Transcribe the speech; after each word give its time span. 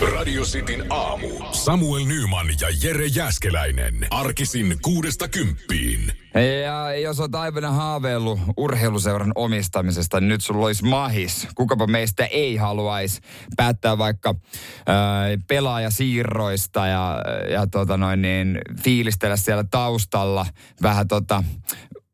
Radio 0.00 0.42
Cityn 0.42 0.84
aamu. 0.90 1.28
Samuel 1.52 2.04
Nyman 2.04 2.46
ja 2.60 2.68
Jere 2.82 3.06
Jäskeläinen. 3.06 4.06
Arkisin 4.10 4.78
kuudesta 4.82 5.28
kymppiin. 5.28 6.12
Ja 6.64 6.96
jos 6.96 7.20
olet 7.20 7.34
aivana 7.34 7.70
haaveillut 7.70 8.40
urheiluseuran 8.56 9.32
omistamisesta, 9.34 10.20
niin 10.20 10.28
nyt 10.28 10.40
sulla 10.40 10.66
olisi 10.66 10.84
mahis. 10.84 11.48
Kukapa 11.54 11.86
meistä 11.86 12.26
ei 12.26 12.56
haluaisi 12.56 13.20
päättää 13.56 13.98
vaikka 13.98 14.34
ää, 14.86 15.26
pelaajasiirroista 15.48 16.86
ja, 16.86 17.18
ja 17.50 17.66
tota 17.66 17.96
noin 17.96 18.22
niin, 18.22 18.58
fiilistellä 18.82 19.36
siellä 19.36 19.64
taustalla 19.70 20.46
vähän 20.82 21.08
tota, 21.08 21.44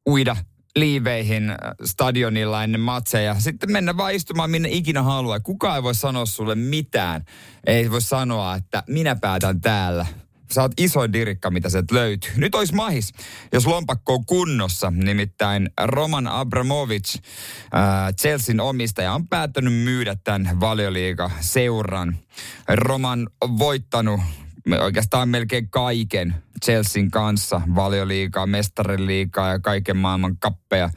uida 0.08 0.36
liiveihin 0.76 1.52
stadionilla 1.84 2.64
ennen 2.64 2.80
matseja. 2.80 3.40
Sitten 3.40 3.72
mennä 3.72 3.96
vaan 3.96 4.14
istumaan 4.14 4.50
minne 4.50 4.68
ikinä 4.72 5.02
haluaa. 5.02 5.40
Kukaan 5.40 5.76
ei 5.76 5.82
voi 5.82 5.94
sanoa 5.94 6.26
sulle 6.26 6.54
mitään. 6.54 7.24
Ei 7.66 7.90
voi 7.90 8.02
sanoa, 8.02 8.54
että 8.54 8.82
minä 8.86 9.16
päätän 9.16 9.60
täällä. 9.60 10.06
Sä 10.52 10.62
oot 10.62 10.72
isoin 10.76 11.12
dirikka, 11.12 11.50
mitä 11.50 11.68
sieltä 11.68 11.94
löytyy. 11.94 12.30
Nyt 12.36 12.54
olisi 12.54 12.74
mahis, 12.74 13.12
jos 13.52 13.66
lompakko 13.66 14.14
on 14.14 14.26
kunnossa. 14.26 14.90
Nimittäin 14.90 15.70
Roman 15.84 16.26
Abramovic, 16.26 17.14
äh, 17.14 18.14
Chelsean 18.20 18.60
omistaja, 18.60 19.14
on 19.14 19.28
päättänyt 19.28 19.74
myydä 19.74 20.16
tämän 20.24 20.60
valioliiga-seuran. 20.60 22.16
Roman 22.68 23.28
on 23.40 23.58
voittanut 23.58 24.20
oikeastaan 24.80 25.28
melkein 25.28 25.70
kaiken 25.70 26.34
Chelsean 26.64 27.10
kanssa, 27.10 27.60
valioliikaa, 27.74 28.46
mestariliikaa 28.46 29.48
ja 29.48 29.58
kaiken 29.58 29.96
maailman 29.96 30.36
kappeja, 30.38 30.90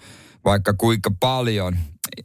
vaikka 0.45 0.73
kuinka 0.73 1.11
paljon. 1.19 1.77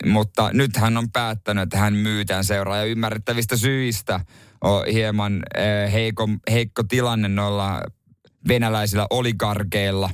Mutta 0.07 0.51
nyt 0.53 0.77
hän 0.77 0.97
on 0.97 1.11
päättänyt, 1.11 1.63
että 1.63 1.79
hän 1.79 1.95
myy 1.95 2.25
tämän 2.25 2.45
seuraa 2.45 2.77
ja 2.77 2.85
ymmärrettävistä 2.85 3.57
syistä 3.57 4.21
on 4.65 4.87
hieman 4.87 5.43
eh, 5.57 5.93
heikko, 5.93 6.29
heikko 6.51 6.83
tilanne 6.83 7.29
noilla 7.29 7.83
venäläisillä 8.49 9.07
oligarkeilla. 9.11 10.11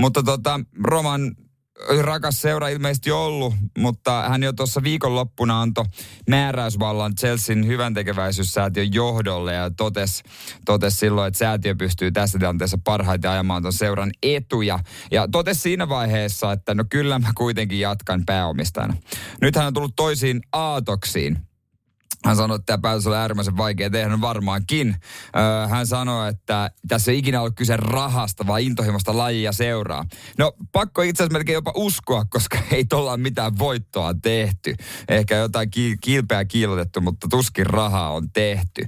Mutta 0.00 0.22
tota, 0.22 0.60
Roman 0.84 1.36
rakas 2.00 2.40
seura 2.40 2.68
ilmeisesti 2.68 3.10
ollut, 3.10 3.54
mutta 3.78 4.28
hän 4.28 4.42
jo 4.42 4.52
tuossa 4.52 4.82
viikonloppuna 4.82 5.62
antoi 5.62 5.84
määräysvallan 6.28 7.14
Chelsean 7.14 7.66
hyvän 7.66 7.94
tekeväisyyssäätiön 7.94 8.94
johdolle 8.94 9.54
ja 9.54 9.70
totesi 9.70 10.22
totes 10.64 11.00
silloin, 11.00 11.28
että 11.28 11.38
säätiö 11.38 11.74
pystyy 11.74 12.12
tässä 12.12 12.38
tilanteessa 12.38 12.78
parhaiten 12.84 13.30
ajamaan 13.30 13.62
tuon 13.62 13.72
seuran 13.72 14.10
etuja. 14.22 14.78
Ja 15.10 15.28
totesi 15.28 15.60
siinä 15.60 15.88
vaiheessa, 15.88 16.52
että 16.52 16.74
no 16.74 16.84
kyllä 16.90 17.18
mä 17.18 17.32
kuitenkin 17.36 17.80
jatkan 17.80 18.22
pääomistajana. 18.26 18.96
Nyt 19.40 19.56
hän 19.56 19.66
on 19.66 19.74
tullut 19.74 19.96
toisiin 19.96 20.40
aatoksiin. 20.52 21.45
Hän 22.26 22.36
sanoi, 22.36 22.54
että 22.54 22.66
tämä 22.66 22.80
päätös 22.80 23.06
oli 23.06 23.16
äärimmäisen 23.16 23.56
vaikea 23.56 23.90
tehdä, 23.90 24.20
varmaankin. 24.20 24.96
Öö, 25.36 25.66
hän 25.68 25.86
sanoi, 25.86 26.28
että 26.28 26.70
tässä 26.88 27.10
ei 27.10 27.18
ikinä 27.18 27.40
ollut 27.40 27.54
kyse 27.56 27.76
rahasta, 27.76 28.46
vaan 28.46 28.60
intohimosta 28.60 29.16
lajia 29.16 29.52
seuraa. 29.52 30.04
No 30.38 30.52
pakko 30.72 31.02
itse 31.02 31.22
asiassa 31.22 31.38
melkein 31.38 31.54
jopa 31.54 31.72
uskoa, 31.74 32.24
koska 32.24 32.58
ei 32.72 32.84
tuolla 32.84 33.16
mitään 33.16 33.58
voittoa 33.58 34.14
tehty. 34.22 34.74
Ehkä 35.08 35.36
jotain 35.36 35.70
ki- 35.70 35.96
kilpeä 36.00 36.44
kiilotettu, 36.44 37.00
mutta 37.00 37.26
tuskin 37.30 37.66
rahaa 37.66 38.12
on 38.12 38.30
tehty. 38.32 38.86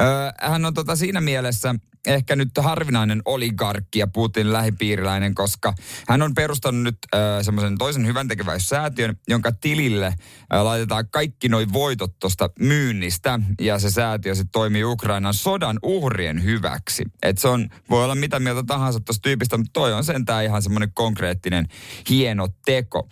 Öö, 0.00 0.50
hän 0.50 0.64
on 0.64 0.74
tota 0.74 0.96
siinä 0.96 1.20
mielessä 1.20 1.74
ehkä 2.06 2.36
nyt 2.36 2.50
harvinainen 2.58 3.22
oligarkki 3.24 3.98
ja 3.98 4.06
Putin 4.06 4.52
lähipiiriläinen, 4.52 5.34
koska 5.34 5.74
hän 6.08 6.22
on 6.22 6.34
perustanut 6.34 6.82
nyt 6.82 6.98
äh, 7.14 7.20
semmoisen 7.42 7.78
toisen 7.78 8.06
hyvän 8.06 8.28
tekeväissäätiön, 8.28 9.16
jonka 9.28 9.52
tilille 9.52 10.06
äh, 10.06 10.62
laitetaan 10.62 11.08
kaikki 11.10 11.48
noin 11.48 11.72
voitot 11.72 12.18
tuosta 12.18 12.50
myynnistä 12.58 13.40
ja 13.60 13.78
se 13.78 13.90
säätiö 13.90 14.34
sitten 14.34 14.52
toimii 14.52 14.84
Ukrainan 14.84 15.34
sodan 15.34 15.78
uhrien 15.82 16.44
hyväksi. 16.44 17.04
Et 17.22 17.38
se 17.38 17.48
on, 17.48 17.68
voi 17.90 18.04
olla 18.04 18.14
mitä 18.14 18.40
mieltä 18.40 18.62
tahansa 18.66 19.00
tuosta 19.00 19.22
tyypistä, 19.22 19.56
mutta 19.56 19.72
toi 19.72 19.92
on 19.92 20.04
sentään 20.04 20.44
ihan 20.44 20.62
semmoinen 20.62 20.92
konkreettinen 20.92 21.68
hieno 22.08 22.48
teko. 22.64 23.08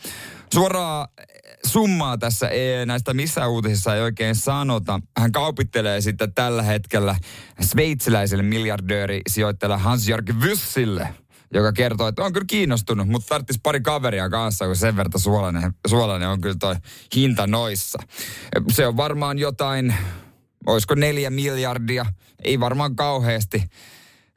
Suoraa 0.54 1.08
summaa 1.66 2.18
tässä 2.18 2.48
ei, 2.48 2.86
näistä 2.86 3.14
missä 3.14 3.46
uutisissa 3.46 3.94
ei 3.94 4.02
oikein 4.02 4.34
sanota. 4.34 5.00
Hän 5.16 5.32
kaupittelee 5.32 6.00
sitten 6.00 6.34
tällä 6.34 6.62
hetkellä 6.62 7.16
sveitsiläiselle 7.60 8.42
miljardööri 8.42 9.20
sijoittajalle 9.28 9.76
Hans-Jörg 9.76 10.30
Wyssille, 10.40 11.08
joka 11.54 11.72
kertoo, 11.72 12.08
että 12.08 12.24
on 12.24 12.32
kyllä 12.32 12.46
kiinnostunut, 12.46 13.08
mutta 13.08 13.28
tarvitsisi 13.28 13.60
pari 13.62 13.80
kaveria 13.80 14.30
kanssa, 14.30 14.66
kun 14.66 14.76
sen 14.76 14.96
verran 14.96 15.20
suolainen, 15.20 15.72
suolainen 15.86 16.28
on 16.28 16.40
kyllä 16.40 16.56
toi 16.60 16.76
hinta 17.16 17.46
noissa. 17.46 17.98
Se 18.72 18.86
on 18.86 18.96
varmaan 18.96 19.38
jotain, 19.38 19.94
olisiko 20.66 20.94
neljä 20.94 21.30
miljardia, 21.30 22.06
ei 22.44 22.60
varmaan 22.60 22.96
kauheasti 22.96 23.64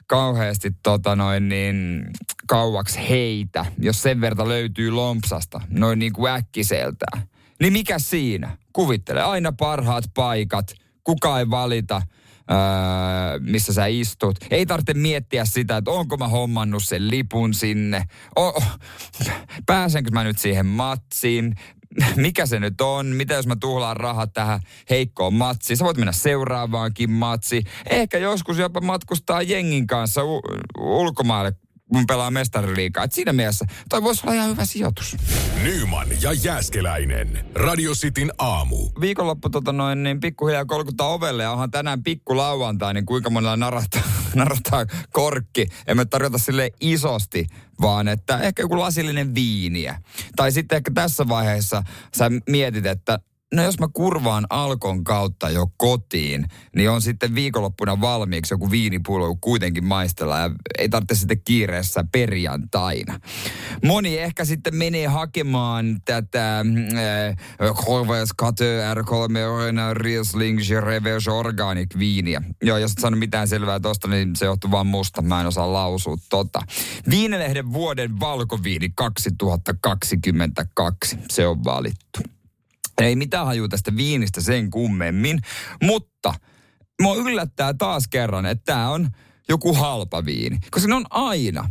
kauheasti 0.08 0.72
tota 0.84 1.16
noin 1.16 1.50
niin 1.50 2.08
kauaksi 2.48 3.00
heitä, 3.10 3.66
jos 3.80 4.02
sen 4.02 4.22
verta 4.22 4.48
löytyy 4.48 4.92
lompsasta, 4.92 5.62
noin 5.70 6.00
niin 6.00 6.14
kuin 6.14 6.32
äkkiseltään. 6.32 7.22
Niin 7.62 7.74
mikä 7.74 8.00
siinä? 8.00 8.58
Kuvittele, 8.74 9.22
aina 9.22 9.52
parhaat 9.52 10.04
paikat, 10.14 10.74
kuka 11.04 11.40
ei 11.40 11.50
valita, 11.50 12.02
öö, 12.52 13.40
missä 13.40 13.74
sä 13.74 13.86
istut. 13.86 14.38
Ei 14.50 14.66
tarvitse 14.66 14.94
miettiä 14.94 15.46
sitä, 15.46 15.78
että 15.78 15.92
onko 15.92 16.18
mä 16.18 16.28
hommannut 16.28 16.84
sen 16.84 17.10
lipun 17.10 17.54
sinne. 17.54 18.04
O, 18.40 18.64
pääsenkö 19.66 20.12
mä 20.12 20.24
nyt 20.24 20.38
siihen 20.38 20.66
matsiin? 20.66 21.56
mikä 22.16 22.46
se 22.46 22.60
nyt 22.60 22.82
on, 22.82 23.06
mitä 23.06 23.34
jos 23.34 23.48
mä 23.48 23.56
tuhlaan 23.56 23.98
rahat 23.98 24.34
tähän 24.34 24.60
heikkoon 24.90 25.34
matsiin. 25.34 25.78
Sä 25.78 25.86
voit 25.86 25.98
mennä 25.98 26.12
seuraavaankin 26.12 27.12
matsiin. 27.12 27.64
Ehkä 27.90 28.18
joskus 28.18 28.58
jopa 28.58 28.82
matkustaa 28.82 29.42
jengin 29.42 29.88
kanssa 29.88 30.24
u- 30.24 30.42
ulkomaille, 30.80 31.54
kun 31.94 32.08
pelaa 32.08 32.32
mestariliikaa. 32.32 33.04
Et 33.04 33.12
siinä 33.12 33.34
mielessä 33.34 33.66
toi 33.90 34.04
voisi 34.04 34.22
olla 34.24 34.34
ihan 34.34 34.50
hyvä 34.50 34.66
sijoitus. 34.66 35.18
Nyman 35.64 36.08
ja 36.22 36.34
Jääskeläinen. 36.34 37.46
Radio 37.56 37.92
Cityn 37.94 38.32
aamu. 38.38 38.78
Viikonloppu 39.02 39.50
tota 39.50 39.72
noin, 39.72 40.04
niin 40.04 40.20
pikkuhiljaa 40.20 40.66
kolkuttaa 40.66 41.08
ovelle 41.08 41.44
ja 41.44 41.52
onhan 41.52 41.72
tänään 41.72 42.04
pikku 42.04 42.38
lauantai, 42.38 42.94
niin 42.94 43.06
kuinka 43.06 43.30
monella 43.30 43.58
narahtaa, 43.58 44.02
narahtaa 44.36 44.86
korkki. 45.12 45.68
Emme 45.88 46.06
tarjota 46.06 46.38
sille 46.38 46.72
isosti, 46.82 47.48
vaan 47.82 48.08
että 48.08 48.38
ehkä 48.40 48.64
joku 48.64 48.80
lasillinen 48.80 49.36
viiniä. 49.36 50.02
Tai 50.36 50.52
sitten 50.52 50.76
ehkä 50.76 50.92
tässä 50.92 51.28
vaiheessa 51.28 51.84
sä 52.18 52.32
mietit, 52.50 52.86
että 52.86 53.20
no 53.56 53.64
jos 53.64 53.80
mä 53.80 53.88
kurvaan 53.94 54.46
Alkon 54.50 55.04
kautta 55.04 55.50
jo 55.50 55.68
kotiin, 55.78 56.46
niin 56.76 56.90
on 56.90 57.02
sitten 57.02 57.36
viikonloppuna 57.36 58.02
valmiiksi 58.02 58.54
joku 58.54 58.72
viinipullo 58.72 59.36
kuitenkin 59.42 59.86
maistella 59.86 60.40
ja 60.40 60.50
ei 60.78 60.90
tarvitse 60.90 61.16
sitten 61.16 61.42
kiireessä 61.46 62.06
perjantaina. 62.12 63.20
Moni 63.84 64.18
ehkä 64.18 64.46
sitten 64.46 64.76
menee 64.76 65.08
hakemaan 65.08 65.98
tätä 66.06 66.66
Corvais 67.86 68.34
Kate 68.34 68.94
R3 68.94 69.94
Riesling 69.94 70.60
Reverse 70.80 71.32
Organic 71.32 72.00
viiniä. 72.00 72.42
Joo, 72.64 72.78
jos 72.78 72.92
et 72.92 72.98
sano 72.98 73.18
mitään 73.18 73.48
selvää 73.48 73.80
tosta, 73.80 74.08
niin 74.08 74.36
se 74.36 74.46
johtuu 74.46 74.72
vaan 74.72 74.88
musta. 74.88 75.22
Mä 75.22 75.42
en 75.42 75.48
osaa 75.48 75.74
lausua 75.74 76.16
tota. 76.30 76.62
Viinilehden 77.10 77.74
vuoden 77.74 78.20
valkoviini 78.20 78.90
2022. 78.96 81.18
Se 81.30 81.48
on 81.48 81.64
valittu. 81.64 82.35
Ei 83.02 83.16
mitään 83.16 83.46
haju 83.46 83.68
tästä 83.68 83.96
viinistä 83.96 84.42
sen 84.42 84.70
kummemmin, 84.70 85.40
mutta 85.84 86.34
mua 87.02 87.16
yllättää 87.16 87.74
taas 87.74 88.08
kerran, 88.08 88.46
että 88.46 88.64
tämä 88.66 88.90
on 88.90 89.10
joku 89.50 89.74
halpa 89.74 90.26
viini. 90.26 90.58
Koska 90.72 90.88
ne 90.88 90.96
on 90.96 91.06
aina. 91.10 91.70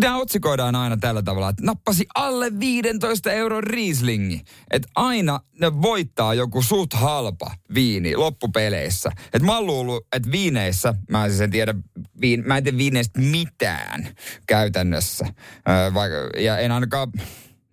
Nämä 0.00 0.16
otsikoidaan 0.16 0.74
aina 0.74 0.96
tällä 0.96 1.22
tavalla, 1.22 1.48
että 1.48 1.66
nappasi 1.66 2.06
alle 2.14 2.58
15 2.58 3.32
euron 3.32 3.64
riislingi. 3.64 4.40
Että 4.70 4.88
aina 4.96 5.40
ne 5.60 5.82
voittaa 5.82 6.34
joku 6.34 6.62
suht 6.62 6.92
halpa 6.92 7.50
viini 7.74 8.16
loppupeleissä. 8.16 9.10
Että 9.18 9.46
mä 9.46 9.56
oon 9.56 9.66
luullut, 9.66 10.06
että 10.12 10.30
viineissä, 10.30 10.94
mä 11.10 11.24
en 11.24 11.30
siis 11.30 11.40
en 11.40 11.50
tiedä, 11.50 11.74
viin, 12.20 12.42
mä 12.46 12.56
en 12.56 12.64
tiedä 12.64 12.78
viineistä 12.78 13.20
mitään 13.20 14.08
käytännössä. 14.46 15.26
Öö, 15.68 15.94
vaikka, 15.94 16.16
ja 16.40 16.58
en 16.58 16.72
ainakaan 16.72 17.12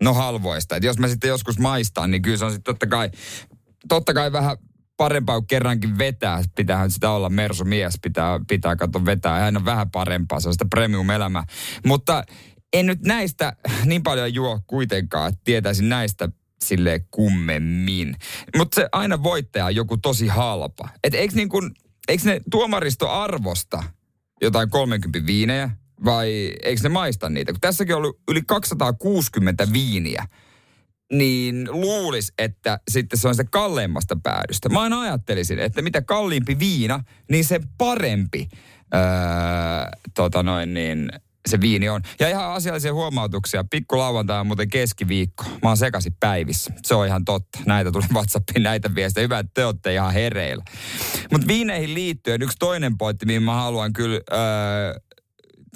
No 0.02 0.14
halvoista. 0.14 0.76
Et 0.76 0.84
jos 0.84 0.98
mä 0.98 1.08
sitten 1.08 1.28
joskus 1.28 1.58
maistan, 1.58 2.10
niin 2.10 2.22
kyllä 2.22 2.36
se 2.36 2.44
on 2.44 2.50
sitten 2.50 2.74
totta 2.74 2.86
kai, 2.86 3.10
totta 3.88 4.14
kai 4.14 4.32
vähän 4.32 4.56
parempaa 4.96 5.40
kuin 5.40 5.46
kerrankin 5.46 5.98
vetää. 5.98 6.42
Pitäähän 6.56 6.90
sitä 6.90 7.10
olla 7.10 7.28
Mersu 7.28 7.64
mies, 7.64 7.98
pitää, 8.02 8.40
pitää 8.48 8.76
katsoa 8.76 9.04
vetää. 9.04 9.44
Aina 9.44 9.64
vähän 9.64 9.90
parempaa, 9.90 10.40
se 10.40 10.48
on 10.48 10.54
sitä 10.54 10.64
premium-elämää. 10.64 11.44
Mutta 11.86 12.24
en 12.72 12.86
nyt 12.86 13.00
näistä 13.00 13.56
niin 13.84 14.02
paljon 14.02 14.34
juo 14.34 14.60
kuitenkaan, 14.66 15.28
että 15.28 15.40
tietäisin 15.44 15.88
näistä 15.88 16.28
sille 16.64 17.04
kummemmin. 17.10 18.16
Mutta 18.56 18.74
se 18.74 18.88
aina 18.92 19.22
voittaja 19.22 19.64
on 19.64 19.74
joku 19.74 19.96
tosi 19.96 20.26
halpa. 20.26 20.88
Et 21.04 21.14
eikö, 21.14 21.34
niin 21.34 21.48
ne 22.24 22.40
tuomaristo 22.50 23.10
arvosta 23.10 23.82
jotain 24.40 24.70
30 24.70 25.26
viinejä, 25.26 25.70
vai 26.04 26.52
eikö 26.62 26.82
ne 26.82 26.88
maista 26.88 27.28
niitä? 27.28 27.52
Kun 27.52 27.60
tässäkin 27.60 27.94
on 27.94 27.98
ollut 27.98 28.18
yli 28.28 28.42
260 28.46 29.68
viiniä. 29.72 30.26
niin 31.12 31.68
luulis, 31.70 32.32
että 32.38 32.80
sitten 32.90 33.18
se 33.18 33.28
on 33.28 33.34
se 33.34 33.44
kalleimmasta 33.44 34.16
päädystä. 34.22 34.68
Mä 34.68 34.80
aina 34.82 35.00
ajattelisin, 35.00 35.58
että 35.58 35.82
mitä 35.82 36.02
kalliimpi 36.02 36.58
viina, 36.58 37.00
niin 37.30 37.44
se 37.44 37.60
parempi 37.78 38.48
öö, 38.94 39.00
tota 40.14 40.42
noin 40.42 40.74
niin, 40.74 41.08
se 41.48 41.60
viini 41.60 41.88
on. 41.88 42.02
Ja 42.20 42.28
ihan 42.28 42.52
asiallisia 42.52 42.94
huomautuksia. 42.94 43.64
Pikku 43.70 43.98
lauantai 43.98 44.40
on 44.40 44.46
muuten 44.46 44.68
keskiviikko. 44.68 45.44
Mä 45.62 45.68
oon 45.70 45.76
sekaisin 45.76 46.16
päivissä. 46.20 46.72
Se 46.82 46.94
on 46.94 47.06
ihan 47.06 47.24
totta. 47.24 47.58
Näitä 47.66 47.92
tuli 47.92 48.04
WhatsAppiin, 48.14 48.62
näitä 48.62 48.94
viestejä. 48.94 49.22
Hyvä, 49.22 49.38
että 49.38 49.50
te 49.54 49.64
olette 49.64 49.94
ihan 49.94 50.12
hereillä. 50.12 50.64
Mutta 51.32 51.46
viineihin 51.46 51.94
liittyen 51.94 52.42
yksi 52.42 52.56
toinen 52.58 52.98
pointti, 52.98 53.26
mihin 53.26 53.42
mä 53.42 53.54
haluan 53.54 53.92
kyllä 53.92 54.20
öö, 54.32 55.00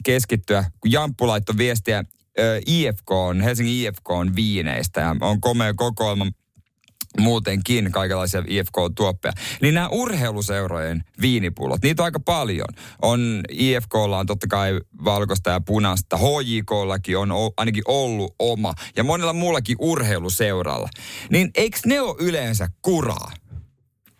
keskittyä. 0.04 0.64
Kun 0.80 0.92
Jamppu 0.92 1.26
laittoi 1.26 1.56
viestiä 1.56 2.04
öö, 2.38 2.60
IFK 2.66 3.10
on, 3.10 3.40
Helsingin 3.40 3.86
IFK 3.86 4.10
on 4.10 4.36
viineistä. 4.36 5.00
Ja 5.00 5.16
on 5.20 5.40
komea 5.40 5.74
kokoelma 5.74 6.26
muutenkin 7.20 7.92
kaikenlaisia 7.92 8.42
IFK-tuoppeja. 8.46 9.32
Niin 9.62 9.74
nämä 9.74 9.88
urheiluseurojen 9.88 11.04
viinipullot, 11.20 11.82
niitä 11.82 12.02
on 12.02 12.04
aika 12.04 12.20
paljon. 12.20 12.68
On 13.02 13.42
IFKlla 13.50 14.18
on 14.18 14.26
totta 14.26 14.46
kai 14.46 14.80
valkoista 15.04 15.50
ja 15.50 15.60
punasta. 15.60 16.16
HJKllakin 16.16 17.18
on 17.18 17.30
ainakin 17.56 17.82
ollut 17.88 18.34
oma. 18.38 18.74
Ja 18.96 19.04
monella 19.04 19.32
muullakin 19.32 19.76
urheiluseuralla. 19.80 20.88
Niin 21.30 21.50
eikö 21.54 21.78
ne 21.86 22.00
ole 22.00 22.16
yleensä 22.18 22.68
kuraa? 22.82 23.32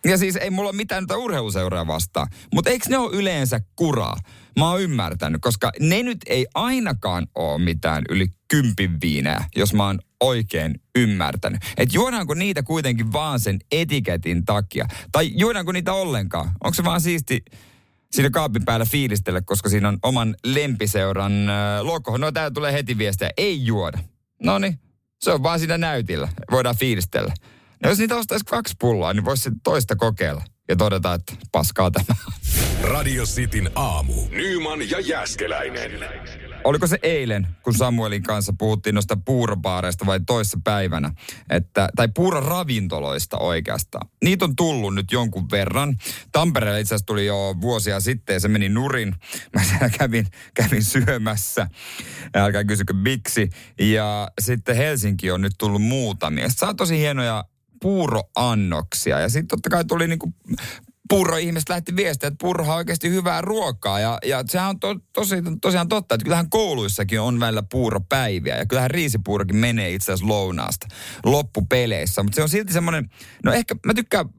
Ja 0.05 0.17
siis 0.17 0.35
ei 0.35 0.49
mulla 0.49 0.69
ole 0.69 0.75
mitään 0.75 1.05
urheiluseuraa 1.17 1.87
vastaan. 1.87 2.27
Mutta 2.53 2.69
eikö 2.69 2.85
ne 2.89 2.97
ole 2.97 3.15
yleensä 3.15 3.59
kuraa? 3.75 4.17
Mä 4.59 4.71
oon 4.71 4.81
ymmärtänyt, 4.81 5.41
koska 5.41 5.71
ne 5.79 6.03
nyt 6.03 6.17
ei 6.25 6.47
ainakaan 6.55 7.27
ole 7.35 7.61
mitään 7.63 8.03
yli 8.09 8.27
kympin 8.47 9.01
viineä, 9.01 9.45
jos 9.55 9.73
mä 9.73 9.85
oon 9.85 9.99
oikein 10.19 10.81
ymmärtänyt. 10.95 11.61
Että 11.77 11.95
juodaanko 11.95 12.33
niitä 12.33 12.63
kuitenkin 12.63 13.13
vaan 13.13 13.39
sen 13.39 13.59
etiketin 13.71 14.45
takia? 14.45 14.87
Tai 15.11 15.31
juodaanko 15.35 15.71
niitä 15.71 15.93
ollenkaan? 15.93 16.51
Onko 16.63 16.73
se 16.73 16.83
vaan 16.83 17.01
siisti 17.01 17.45
siinä 18.11 18.29
kaapin 18.29 18.65
päällä 18.65 18.85
fiilistellä, 18.85 19.41
koska 19.41 19.69
siinä 19.69 19.87
on 19.87 19.97
oman 20.03 20.35
lempiseuran 20.45 21.49
äh, 21.49 21.81
logo. 21.81 22.17
No 22.17 22.31
täällä 22.31 22.51
tulee 22.51 22.73
heti 22.73 22.97
viestiä, 22.97 23.29
ei 23.37 23.65
juoda. 23.65 23.99
No 24.43 24.59
niin, 24.59 24.79
se 25.19 25.31
on 25.31 25.43
vaan 25.43 25.59
siinä 25.59 25.77
näytillä. 25.77 26.27
Voidaan 26.51 26.77
fiilistellä. 26.77 27.33
No 27.83 27.89
jos 27.89 27.99
niitä 27.99 28.15
ostaisi 28.15 28.45
kaksi 28.45 28.75
pulloa, 28.79 29.13
niin 29.13 29.25
voisi 29.25 29.49
toista 29.63 29.95
kokeilla 29.95 30.43
ja 30.69 30.75
todeta, 30.75 31.13
että 31.13 31.33
paskaa 31.51 31.91
tämä. 31.91 32.15
Radio 32.81 33.25
Cityn 33.25 33.71
aamu. 33.75 34.13
Nyman 34.31 34.89
ja 34.89 34.99
Jäskeläinen. 34.99 35.91
Oliko 36.63 36.87
se 36.87 36.99
eilen, 37.03 37.47
kun 37.63 37.73
Samuelin 37.73 38.23
kanssa 38.23 38.53
puhuttiin 38.57 38.95
noista 38.95 39.17
puuropaareista 39.25 40.05
vai 40.05 40.19
toissa 40.27 40.59
päivänä, 40.63 41.11
että, 41.49 41.89
tai 41.95 42.07
puuroravintoloista 42.15 43.37
oikeastaan. 43.37 44.09
Niitä 44.23 44.45
on 44.45 44.55
tullut 44.55 44.95
nyt 44.95 45.11
jonkun 45.11 45.47
verran. 45.51 45.97
Tampereelle 46.31 46.79
itse 46.79 46.95
asiassa 46.95 47.05
tuli 47.05 47.25
jo 47.25 47.55
vuosia 47.61 47.99
sitten 47.99 48.33
ja 48.33 48.39
se 48.39 48.47
meni 48.47 48.69
nurin. 48.69 49.15
Mä 49.55 49.63
siellä 49.63 49.89
kävin, 49.89 50.27
kävin 50.53 50.83
syömässä. 50.83 51.67
Älkää 52.35 52.63
kysykö 52.63 52.93
miksi. 52.93 53.49
Ja 53.79 54.31
sitten 54.41 54.75
Helsinki 54.75 55.31
on 55.31 55.41
nyt 55.41 55.53
tullut 55.57 55.81
muutamia. 55.81 56.49
Saa 56.49 56.73
tosi 56.73 56.97
hienoja 56.97 57.43
puuroannoksia. 57.81 59.19
Ja 59.19 59.29
sitten 59.29 59.47
totta 59.47 59.69
kai 59.69 59.85
tuli 59.85 60.07
niinku 60.07 60.33
puuro-ihmiset 61.09 61.69
lähti 61.69 61.95
viestiä, 61.95 62.27
että 62.27 62.37
puuroha 62.41 62.73
on 62.73 62.77
oikeasti 62.77 63.09
hyvää 63.09 63.41
ruokaa. 63.41 63.99
Ja, 63.99 64.17
ja 64.25 64.43
sehän 64.47 64.69
on 64.69 64.79
to, 64.79 64.95
tosi, 65.13 65.35
tosiaan 65.61 65.87
totta, 65.87 66.15
että 66.15 66.23
kyllähän 66.23 66.49
kouluissakin 66.49 67.21
on 67.21 67.39
välillä 67.39 67.63
puuropäiviä. 67.71 68.57
Ja 68.57 68.65
kyllähän 68.65 68.91
riisipuurokin 68.91 69.55
menee 69.55 69.93
itse 69.93 70.11
asiassa 70.11 70.33
lounaasta 70.33 70.87
loppupeleissä. 71.25 72.23
Mutta 72.23 72.35
se 72.35 72.43
on 72.43 72.49
silti 72.49 72.73
semmoinen, 72.73 73.09
no 73.43 73.53
ehkä 73.53 73.75
mä 73.85 73.93
tykkään 73.93 74.29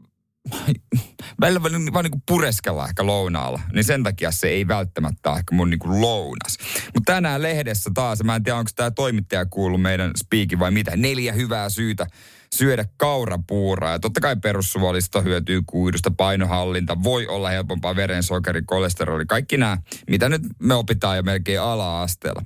välillä 1.40 1.62
vaan, 1.62 1.92
vaan 1.92 2.04
niin 2.04 2.22
pureskella 2.28 2.88
ehkä 2.88 3.06
lounaalla, 3.06 3.60
niin 3.72 3.84
sen 3.84 4.02
takia 4.02 4.30
se 4.30 4.48
ei 4.48 4.68
välttämättä 4.68 5.30
ole 5.30 5.38
ehkä 5.38 5.54
mun 5.54 5.70
niin 5.70 5.78
kuin 5.78 6.00
lounas. 6.00 6.58
Mutta 6.94 7.12
tänään 7.12 7.42
lehdessä 7.42 7.90
taas, 7.94 8.24
mä 8.24 8.36
en 8.36 8.42
tiedä 8.42 8.58
onko 8.58 8.70
tämä 8.76 8.90
toimittaja 8.90 9.46
kuullut 9.46 9.82
meidän 9.82 10.10
speakin 10.16 10.58
vai 10.58 10.70
mitä, 10.70 10.96
neljä 10.96 11.32
hyvää 11.32 11.68
syytä 11.68 12.06
syödä 12.54 12.84
kaurapuuraa. 12.96 13.92
Ja 13.92 13.98
totta 13.98 14.20
kai 14.20 14.36
perussuolista 14.36 15.20
hyötyy 15.20 15.62
kuidusta, 15.66 16.10
painohallinta, 16.10 17.02
voi 17.02 17.26
olla 17.26 17.48
helpompaa 17.48 17.96
verensokeri, 17.96 18.62
kolesteroli, 18.62 19.26
kaikki 19.26 19.56
nämä, 19.56 19.78
mitä 20.10 20.28
nyt 20.28 20.42
me 20.58 20.74
opitaan 20.74 21.16
jo 21.16 21.22
melkein 21.22 21.60
ala-asteella. 21.60 22.42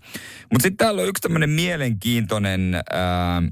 Mutta 0.52 0.62
sitten 0.62 0.76
täällä 0.76 1.02
on 1.02 1.08
yksi 1.08 1.22
tämmöinen 1.22 1.50
mielenkiintoinen... 1.50 2.74
Ää, 2.74 3.42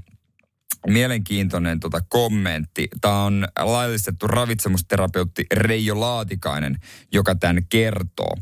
mielenkiintoinen 0.87 1.79
tota, 1.79 2.01
kommentti. 2.09 2.87
Tämä 3.01 3.23
on 3.23 3.47
laillistettu 3.59 4.27
ravitsemusterapeutti 4.27 5.45
Reijo 5.53 5.99
Laatikainen, 5.99 6.77
joka 7.11 7.35
tämän 7.35 7.65
kertoo. 7.69 8.35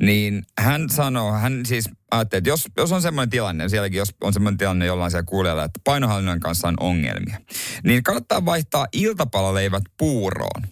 Niin 0.00 0.42
hän 0.58 0.90
sanoo, 0.90 1.32
hän 1.32 1.66
siis 1.66 1.88
ajattelee, 2.10 2.38
että 2.38 2.50
jos, 2.50 2.68
jos 2.76 2.92
on 2.92 3.02
semmoinen 3.02 3.30
tilanne, 3.30 3.68
sielläkin 3.68 3.98
jos 3.98 4.14
on 4.20 4.32
semmoinen 4.32 4.58
tilanne 4.58 4.86
jollain 4.86 5.10
siellä 5.10 5.26
kuulijalla, 5.26 5.64
että 5.64 5.80
painohallinnan 5.84 6.40
kanssa 6.40 6.68
on 6.68 6.76
ongelmia, 6.80 7.40
niin 7.84 8.02
kannattaa 8.02 8.44
vaihtaa 8.44 8.86
iltapalaleivät 8.92 9.82
puuroon. 9.98 10.62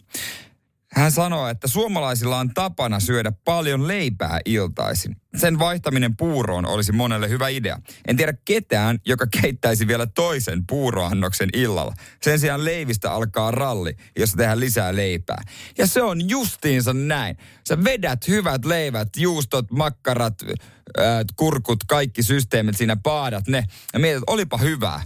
Hän 0.92 1.12
sanoo, 1.12 1.48
että 1.48 1.68
suomalaisilla 1.68 2.38
on 2.38 2.54
tapana 2.54 3.00
syödä 3.00 3.32
paljon 3.44 3.88
leipää 3.88 4.40
iltaisin. 4.44 5.16
Sen 5.36 5.58
vaihtaminen 5.58 6.16
puuroon 6.16 6.66
olisi 6.66 6.92
monelle 6.92 7.28
hyvä 7.28 7.48
idea. 7.48 7.78
En 8.08 8.16
tiedä 8.16 8.34
ketään, 8.44 8.98
joka 9.06 9.26
keittäisi 9.40 9.86
vielä 9.86 10.06
toisen 10.06 10.66
puuroannoksen 10.66 11.48
illalla. 11.54 11.94
Sen 12.22 12.38
sijaan 12.38 12.64
leivistä 12.64 13.12
alkaa 13.12 13.50
ralli, 13.50 13.96
jossa 14.18 14.36
tehdään 14.36 14.60
lisää 14.60 14.96
leipää. 14.96 15.42
Ja 15.78 15.86
se 15.86 16.02
on 16.02 16.28
justiinsa 16.28 16.92
näin. 16.92 17.36
Sä 17.68 17.84
vedät 17.84 18.28
hyvät 18.28 18.64
leivät, 18.64 19.08
juustot, 19.16 19.70
makkarat, 19.70 20.34
äh, 20.42 21.24
kurkut, 21.36 21.84
kaikki 21.88 22.22
systeemit 22.22 22.76
siinä 22.76 22.96
paadat 22.96 23.48
ne. 23.48 23.64
Ja 23.92 23.98
mietit, 23.98 24.24
olipa 24.26 24.58
hyvää. 24.58 25.02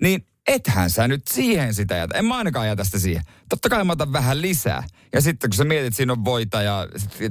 Niin 0.00 0.26
ethän 0.48 0.90
sä 0.90 1.08
nyt 1.08 1.28
siihen 1.28 1.74
sitä 1.74 1.96
jätä. 1.96 2.18
En 2.18 2.24
mä 2.24 2.36
ainakaan 2.36 2.66
jätä 2.66 2.84
sitä 2.84 2.98
siihen. 2.98 3.22
Totta 3.48 3.68
kai 3.68 3.84
mä 3.84 3.92
otan 3.92 4.12
vähän 4.12 4.42
lisää. 4.42 4.84
Ja 5.12 5.20
sitten 5.20 5.50
kun 5.50 5.56
sä 5.56 5.64
mietit, 5.64 5.96
siinä 5.96 6.12
on 6.12 6.24
voita 6.24 6.62
ja 6.62 6.88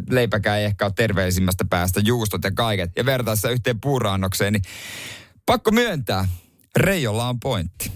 leipäkään 0.09 0.59
ei 0.59 0.65
ehkä 0.65 0.85
ole 0.85 0.93
terveellisimmästä 0.95 1.65
päästä, 1.69 1.99
juustot 1.99 2.43
ja 2.43 2.51
kaiket, 2.51 2.91
ja 2.95 3.05
vertaa 3.05 3.35
sitä 3.35 3.49
yhteen 3.49 3.79
puuraannokseen, 3.79 4.53
niin 4.53 4.63
pakko 5.45 5.71
myöntää, 5.71 6.27
Reijolla 6.75 7.29
on 7.29 7.39
pointti. 7.39 7.91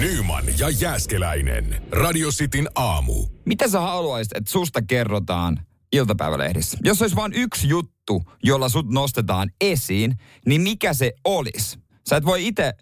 Nyman 0.00 0.44
ja 0.58 0.70
Jääskeläinen. 0.70 1.82
Radio 1.92 2.30
Cityn 2.30 2.68
aamu. 2.74 3.26
Mitä 3.46 3.68
sä 3.68 3.80
haluaisit, 3.80 4.36
että 4.36 4.50
susta 4.50 4.82
kerrotaan 4.82 5.66
iltapäivälehdissä? 5.92 6.78
Jos 6.84 7.02
olisi 7.02 7.16
vain 7.16 7.32
yksi 7.32 7.68
juttu, 7.68 8.22
jolla 8.42 8.68
sut 8.68 8.90
nostetaan 8.90 9.50
esiin, 9.60 10.16
niin 10.46 10.60
mikä 10.60 10.94
se 10.94 11.12
olisi? 11.24 11.78
Sä 12.08 12.16
et 12.16 12.24
voi 12.24 12.46
itse 12.46 12.72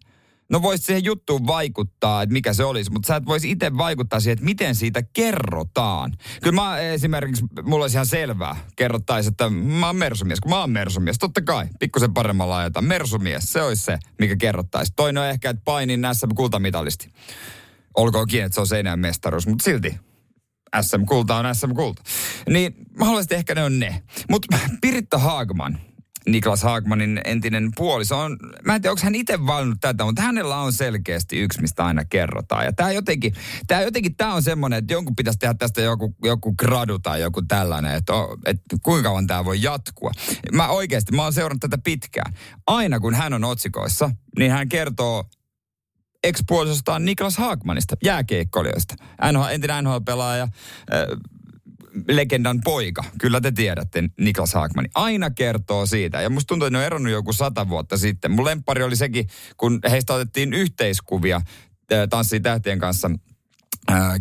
No 0.51 0.63
voisi 0.63 0.85
siihen 0.85 1.05
juttuun 1.05 1.47
vaikuttaa, 1.47 2.23
että 2.23 2.33
mikä 2.33 2.53
se 2.53 2.65
olisi, 2.65 2.91
mutta 2.91 3.07
sä 3.07 3.17
et 3.17 3.27
voisi 3.27 3.51
itse 3.51 3.77
vaikuttaa 3.77 4.21
siihen, 4.21 4.33
että 4.33 4.45
miten 4.45 4.75
siitä 4.75 5.03
kerrotaan. 5.13 6.13
Kyllä 6.43 6.63
mä 6.63 6.79
esimerkiksi, 6.79 7.45
mulla 7.63 7.85
olisi 7.85 7.97
ihan 7.97 8.07
selvää, 8.07 8.57
kerrottaisi, 8.77 9.29
että 9.29 9.51
mä 9.51 9.87
oon 9.87 9.97
mersumies, 9.97 10.41
kun 10.41 10.51
mä 10.51 10.61
oon 10.61 10.71
mersumies, 10.71 11.19
totta 11.19 11.43
kai, 11.43 11.67
pikkusen 11.79 12.15
paremmalla 12.15 12.59
ajetaan. 12.59 12.85
Mersumies, 12.85 13.53
se 13.53 13.63
olisi 13.63 13.85
se, 13.85 13.99
mikä 14.19 14.37
kerrottaisi. 14.37 14.93
Toinen 14.97 15.23
on 15.23 15.29
ehkä, 15.29 15.51
että 15.51 15.63
painin 15.65 16.07
SM-kultamitalisti. 16.13 17.09
Olkoonkin, 17.97 18.45
että 18.45 18.55
se 18.55 18.61
on 18.61 18.67
seinään 18.67 18.99
mestaruus, 18.99 19.47
mutta 19.47 19.65
silti 19.65 19.99
SM-kulta 20.81 21.37
on 21.37 21.55
SM-kulta. 21.55 22.03
Niin 22.49 22.75
mä 22.99 23.05
haluaisin, 23.05 23.37
ehkä 23.37 23.55
ne 23.55 23.65
on 23.65 23.79
ne. 23.79 24.03
Mutta 24.31 24.59
Piritta 24.81 25.19
Haagman, 25.19 25.79
Niklas 26.31 26.63
Haagmanin 26.63 27.21
entinen 27.25 27.71
puoliso 27.77 28.19
on, 28.19 28.37
mä 28.65 28.75
en 28.75 28.83
tiedä, 28.83 28.93
onko 28.93 29.03
hän 29.05 29.15
itse 29.15 29.47
valinnut 29.47 29.79
tätä, 29.81 30.05
mutta 30.05 30.23
hänellä 30.23 30.57
on 30.57 30.73
selkeästi 30.73 31.41
yksi, 31.41 31.61
mistä 31.61 31.85
aina 31.85 32.05
kerrotaan. 32.05 32.65
Ja 32.65 32.73
tämä 32.73 32.93
jotenkin, 32.93 33.35
tämä 33.67 33.81
jotenkin, 33.81 34.17
tämä 34.17 34.35
on 34.35 34.43
semmoinen, 34.43 34.79
että 34.79 34.93
jonkun 34.93 35.17
pitäisi 35.17 35.39
tehdä 35.39 35.55
tästä 35.55 35.81
joku, 35.81 36.15
joku 36.25 36.55
gradu 36.55 36.99
tai 36.99 37.21
joku 37.21 37.43
tällainen, 37.43 37.95
että, 37.95 38.13
että 38.47 38.77
kuinka 38.83 39.09
kauan 39.09 39.27
tämä 39.27 39.45
voi 39.45 39.63
jatkua. 39.63 40.11
Mä 40.53 40.69
oikeasti, 40.69 41.17
mä 41.17 41.23
oon 41.23 41.33
seurannut 41.33 41.61
tätä 41.61 41.79
pitkään. 41.85 42.33
Aina 42.67 43.01
kun 43.01 43.15
hän 43.15 43.33
on 43.33 43.45
otsikoissa, 43.45 44.11
niin 44.39 44.51
hän 44.51 44.69
kertoo 44.69 45.25
ekspuolisostaan 46.25 47.05
Niklas 47.05 47.37
Haagmanista, 47.37 47.97
jääkeikkoilijoista. 48.05 48.95
NHL, 49.33 49.49
entinen 49.51 49.85
NHL-pelaaja, 49.85 50.43
äh, 50.43 50.51
legendan 52.09 52.61
poika. 52.65 53.05
Kyllä 53.21 53.41
te 53.41 53.53
tiedätte, 53.53 54.05
Niklas 54.21 54.55
Haakman. 54.55 54.89
Aina 54.95 55.31
kertoo 55.31 55.87
siitä. 55.87 56.23
Ja 56.23 56.31
musta 56.31 56.47
tuntuu, 56.47 56.67
että 56.67 56.79
ne 56.79 56.79
on 56.79 56.87
eronnut 56.87 57.13
joku 57.13 57.33
sata 57.33 57.69
vuotta 57.69 57.97
sitten. 57.97 58.31
Mun 58.31 58.45
lempari 58.45 58.83
oli 58.83 58.97
sekin, 58.97 59.27
kun 59.57 59.81
heistä 59.91 60.15
otettiin 60.15 60.53
yhteiskuvia 60.53 61.41
Tanssii 62.11 62.41
tähtien 62.41 62.79
kanssa 62.79 63.11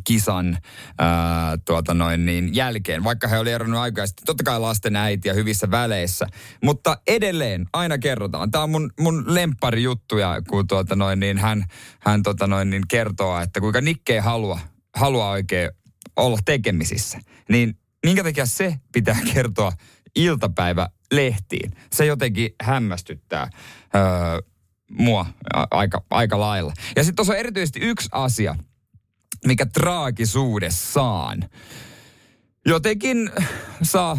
kisan 0.04 0.58
ää, 1.00 1.58
tuota 1.66 1.94
noin 1.94 2.26
niin, 2.26 2.56
jälkeen, 2.56 3.04
vaikka 3.04 3.28
he 3.28 3.40
oli 3.40 3.52
eronnut 3.52 3.80
aikaisesti. 3.80 4.24
Totta 4.26 4.44
kai 4.44 4.60
lasten 4.60 4.96
äiti 4.96 5.28
ja 5.28 5.34
hyvissä 5.34 5.72
väleissä. 5.72 6.28
Mutta 6.64 6.98
edelleen 7.08 7.66
aina 7.74 7.98
kerrotaan. 7.98 8.52
Tämä 8.52 8.64
on 8.64 8.70
mun, 8.70 8.92
mun 9.00 9.24
lemppari 9.28 9.84
juttuja, 9.84 10.42
kun 10.50 10.68
tuota 10.68 10.96
noin, 10.96 11.20
niin 11.20 11.38
hän, 11.38 11.66
hän 12.00 12.24
tuota 12.24 12.48
noin, 12.48 12.70
niin 12.70 12.84
kertoo, 12.88 13.40
että 13.40 13.60
kuinka 13.60 13.82
Nikke 13.82 14.14
ei 14.14 14.20
halua, 14.20 14.60
halua 14.96 15.30
oikein 15.30 15.70
olla 16.16 16.38
tekemisissä. 16.46 17.20
Niin 17.50 17.80
minkä 18.06 18.24
takia 18.24 18.46
se 18.46 18.80
pitää 18.94 19.18
kertoa 19.34 19.72
iltapäivä 20.16 20.90
lehtiin? 21.12 21.72
Se 21.94 22.06
jotenkin 22.06 22.50
hämmästyttää 22.62 23.50
öö, 23.96 24.02
mua 24.92 25.26
aika, 25.72 26.04
aika 26.10 26.40
lailla. 26.40 26.74
Ja 26.96 27.04
sitten 27.04 27.16
tuossa 27.16 27.34
on 27.34 27.40
erityisesti 27.40 27.80
yksi 27.80 28.10
asia– 28.12 28.56
mikä 29.46 29.66
traagisuudessaan 29.66 31.50
jotenkin 32.66 33.32
saa 33.82 34.18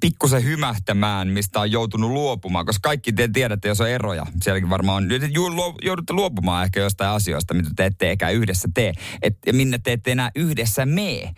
pikkusen 0.00 0.44
hymähtämään, 0.44 1.28
mistä 1.28 1.60
on 1.60 1.70
joutunut 1.70 2.10
luopumaan, 2.10 2.66
koska 2.66 2.88
kaikki 2.88 3.12
te 3.12 3.28
tiedätte, 3.32 3.68
jos 3.68 3.80
on 3.80 3.88
eroja. 3.88 4.26
Sielläkin 4.42 4.70
varmaan 4.70 5.04
on, 5.04 5.10
joudutte 5.82 6.12
luopumaan 6.12 6.64
ehkä 6.64 6.80
jostain 6.80 7.10
asioista, 7.10 7.54
mitä 7.54 7.70
te 7.76 7.86
ette 7.86 8.08
eikä 8.08 8.30
yhdessä 8.30 8.68
tee, 8.74 8.92
et, 9.22 9.38
ja 9.46 9.52
minne 9.52 9.78
te 9.78 9.92
ette 9.92 10.12
enää 10.12 10.30
yhdessä 10.34 10.86
mee. 10.86 11.30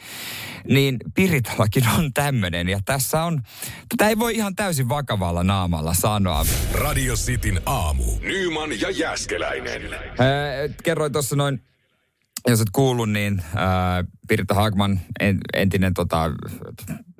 Niin 0.68 0.96
Piritallakin 1.14 1.88
on 1.98 2.12
tämmöinen, 2.12 2.68
ja 2.68 2.78
tässä 2.84 3.22
on, 3.22 3.42
tätä 3.88 4.08
ei 4.08 4.18
voi 4.18 4.34
ihan 4.34 4.56
täysin 4.56 4.88
vakavalla 4.88 5.44
naamalla 5.44 5.94
sanoa. 5.94 6.46
Radio 6.72 7.14
Cityn 7.14 7.60
aamu. 7.66 8.04
Nyman 8.20 8.80
ja 8.80 8.90
Jäskeläinen. 8.90 9.94
Äh, 9.94 10.76
kerroin 10.84 11.12
tuossa 11.12 11.36
noin 11.36 11.62
jos 12.46 12.60
et 12.60 12.70
kuullut, 12.72 13.10
niin 13.10 13.38
äh, 13.38 14.06
Pirtta 14.28 14.54
Hagman, 14.54 15.00
en, 15.20 15.38
entinen 15.54 15.94
tota, 15.94 16.30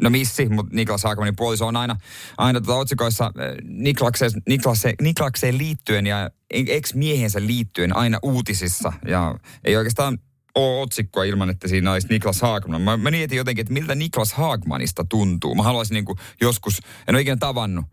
no 0.00 0.10
missi, 0.10 0.48
mutta 0.48 0.74
Niklas 0.74 1.04
Hagmanin 1.04 1.36
puoliso 1.36 1.66
on 1.66 1.76
aina, 1.76 1.96
aina 2.38 2.60
tota 2.60 2.74
otsikoissa 2.74 3.24
äh, 3.24 3.32
Niklakseen, 3.64 4.30
Niklakseen, 4.48 4.94
Niklakseen 5.02 5.58
liittyen 5.58 6.06
ja 6.06 6.30
ex-miehensä 6.50 7.46
liittyen 7.46 7.96
aina 7.96 8.18
uutisissa. 8.22 8.92
Ja 9.08 9.38
ei 9.64 9.76
oikeastaan 9.76 10.18
ole 10.54 10.82
otsikkoa 10.82 11.24
ilman, 11.24 11.50
että 11.50 11.68
siinä 11.68 11.92
olisi 11.92 12.08
Niklas 12.08 12.42
Hagman. 12.42 12.82
Mä, 12.82 12.96
mä 12.96 13.10
mietin 13.10 13.36
jotenkin, 13.36 13.60
että 13.62 13.72
miltä 13.72 13.94
Niklas 13.94 14.32
Hagmanista 14.32 15.04
tuntuu. 15.08 15.54
Mä 15.54 15.62
haluaisin 15.62 15.94
niin 15.94 16.18
joskus, 16.40 16.80
en 17.08 17.14
ole 17.14 17.20
ikinä 17.20 17.36
tavannut, 17.36 17.84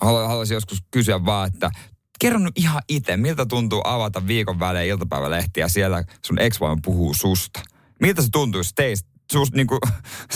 haluaisin 0.00 0.54
joskus 0.54 0.78
kysyä 0.90 1.24
vaan, 1.24 1.48
että 1.54 1.70
kerro 2.20 2.38
nyt 2.38 2.58
ihan 2.58 2.82
itse, 2.88 3.16
miltä 3.16 3.46
tuntuu 3.46 3.80
avata 3.84 4.26
viikon 4.26 4.60
välein 4.60 4.88
iltapäivälehtiä 4.88 5.68
siellä 5.68 6.04
sun 6.26 6.38
ex 6.38 6.58
puhuu 6.84 7.14
susta. 7.14 7.60
Miltä 8.00 8.22
se 8.22 8.28
tuntuisi 8.32 8.74
teistä, 8.74 9.08
susta 9.32 9.56
niin 9.56 9.66
kuin, 9.66 9.80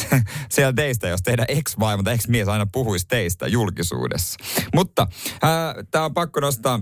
siellä 0.54 0.72
teistä, 0.72 1.08
jos 1.08 1.22
teidän 1.22 1.46
ex-vaimo 1.48 2.02
tai 2.02 2.14
ex-mies 2.14 2.48
aina 2.48 2.66
puhuisi 2.66 3.06
teistä 3.08 3.48
julkisuudessa. 3.48 4.38
Mutta 4.74 5.06
tämä 5.90 6.04
on 6.04 6.14
pakko 6.14 6.40
nostaa 6.40 6.80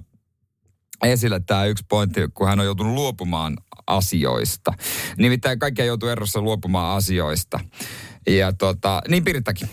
esille 1.02 1.40
tämä 1.40 1.64
yksi 1.64 1.84
pointti, 1.88 2.20
kun 2.34 2.48
hän 2.48 2.60
on 2.60 2.66
joutunut 2.66 2.94
luopumaan 2.94 3.56
asioista. 3.86 4.72
Nimittäin 5.18 5.58
kaikkia 5.58 5.84
joutuu 5.84 6.08
erossa 6.08 6.40
luopumaan 6.40 6.96
asioista. 6.96 7.60
Ja 8.26 8.52
tota, 8.52 9.02
niin 9.08 9.24
Pirttakin. 9.24 9.68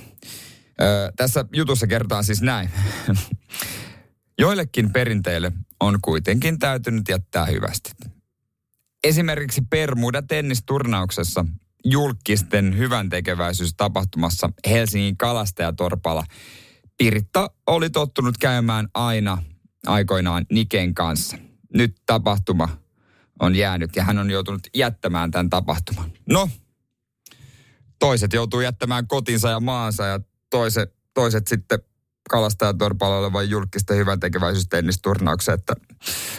Ö, 0.81 1.11
tässä 1.15 1.45
jutussa 1.53 1.87
kertaa 1.87 2.23
siis 2.23 2.41
näin. 2.41 2.69
Joillekin 4.39 4.93
perinteille 4.93 5.51
on 5.79 5.97
kuitenkin 6.01 6.59
täytynyt 6.59 7.03
jättää 7.09 7.45
hyvästi. 7.45 7.91
Esimerkiksi 9.03 9.61
Permuda 9.69 10.21
tennisturnauksessa 10.21 11.45
julkisten 11.85 12.77
hyvän 12.77 13.09
tapahtumassa 13.77 14.49
Helsingin 14.69 15.17
kalastajatorpalla 15.17 16.23
Piritta 16.97 17.49
oli 17.67 17.89
tottunut 17.89 18.37
käymään 18.37 18.87
aina 18.93 19.43
aikoinaan 19.85 20.45
Niken 20.51 20.93
kanssa. 20.93 21.37
Nyt 21.73 21.95
tapahtuma 22.05 22.69
on 23.39 23.55
jäänyt 23.55 23.95
ja 23.95 24.03
hän 24.03 24.17
on 24.17 24.29
joutunut 24.29 24.61
jättämään 24.75 25.31
tämän 25.31 25.49
tapahtuman. 25.49 26.11
No, 26.29 26.49
toiset 27.99 28.33
joutuu 28.33 28.61
jättämään 28.61 29.07
kotinsa 29.07 29.49
ja 29.49 29.59
maansa 29.59 30.05
ja 30.05 30.19
toiset, 30.49 30.95
toiset 31.13 31.47
sitten 31.47 31.79
olevan 33.17 33.49
julkisten 33.49 33.97
hyvän 33.97 34.19
tekeväisyystennisturnaukseen, 34.19 35.59
että 35.59 35.75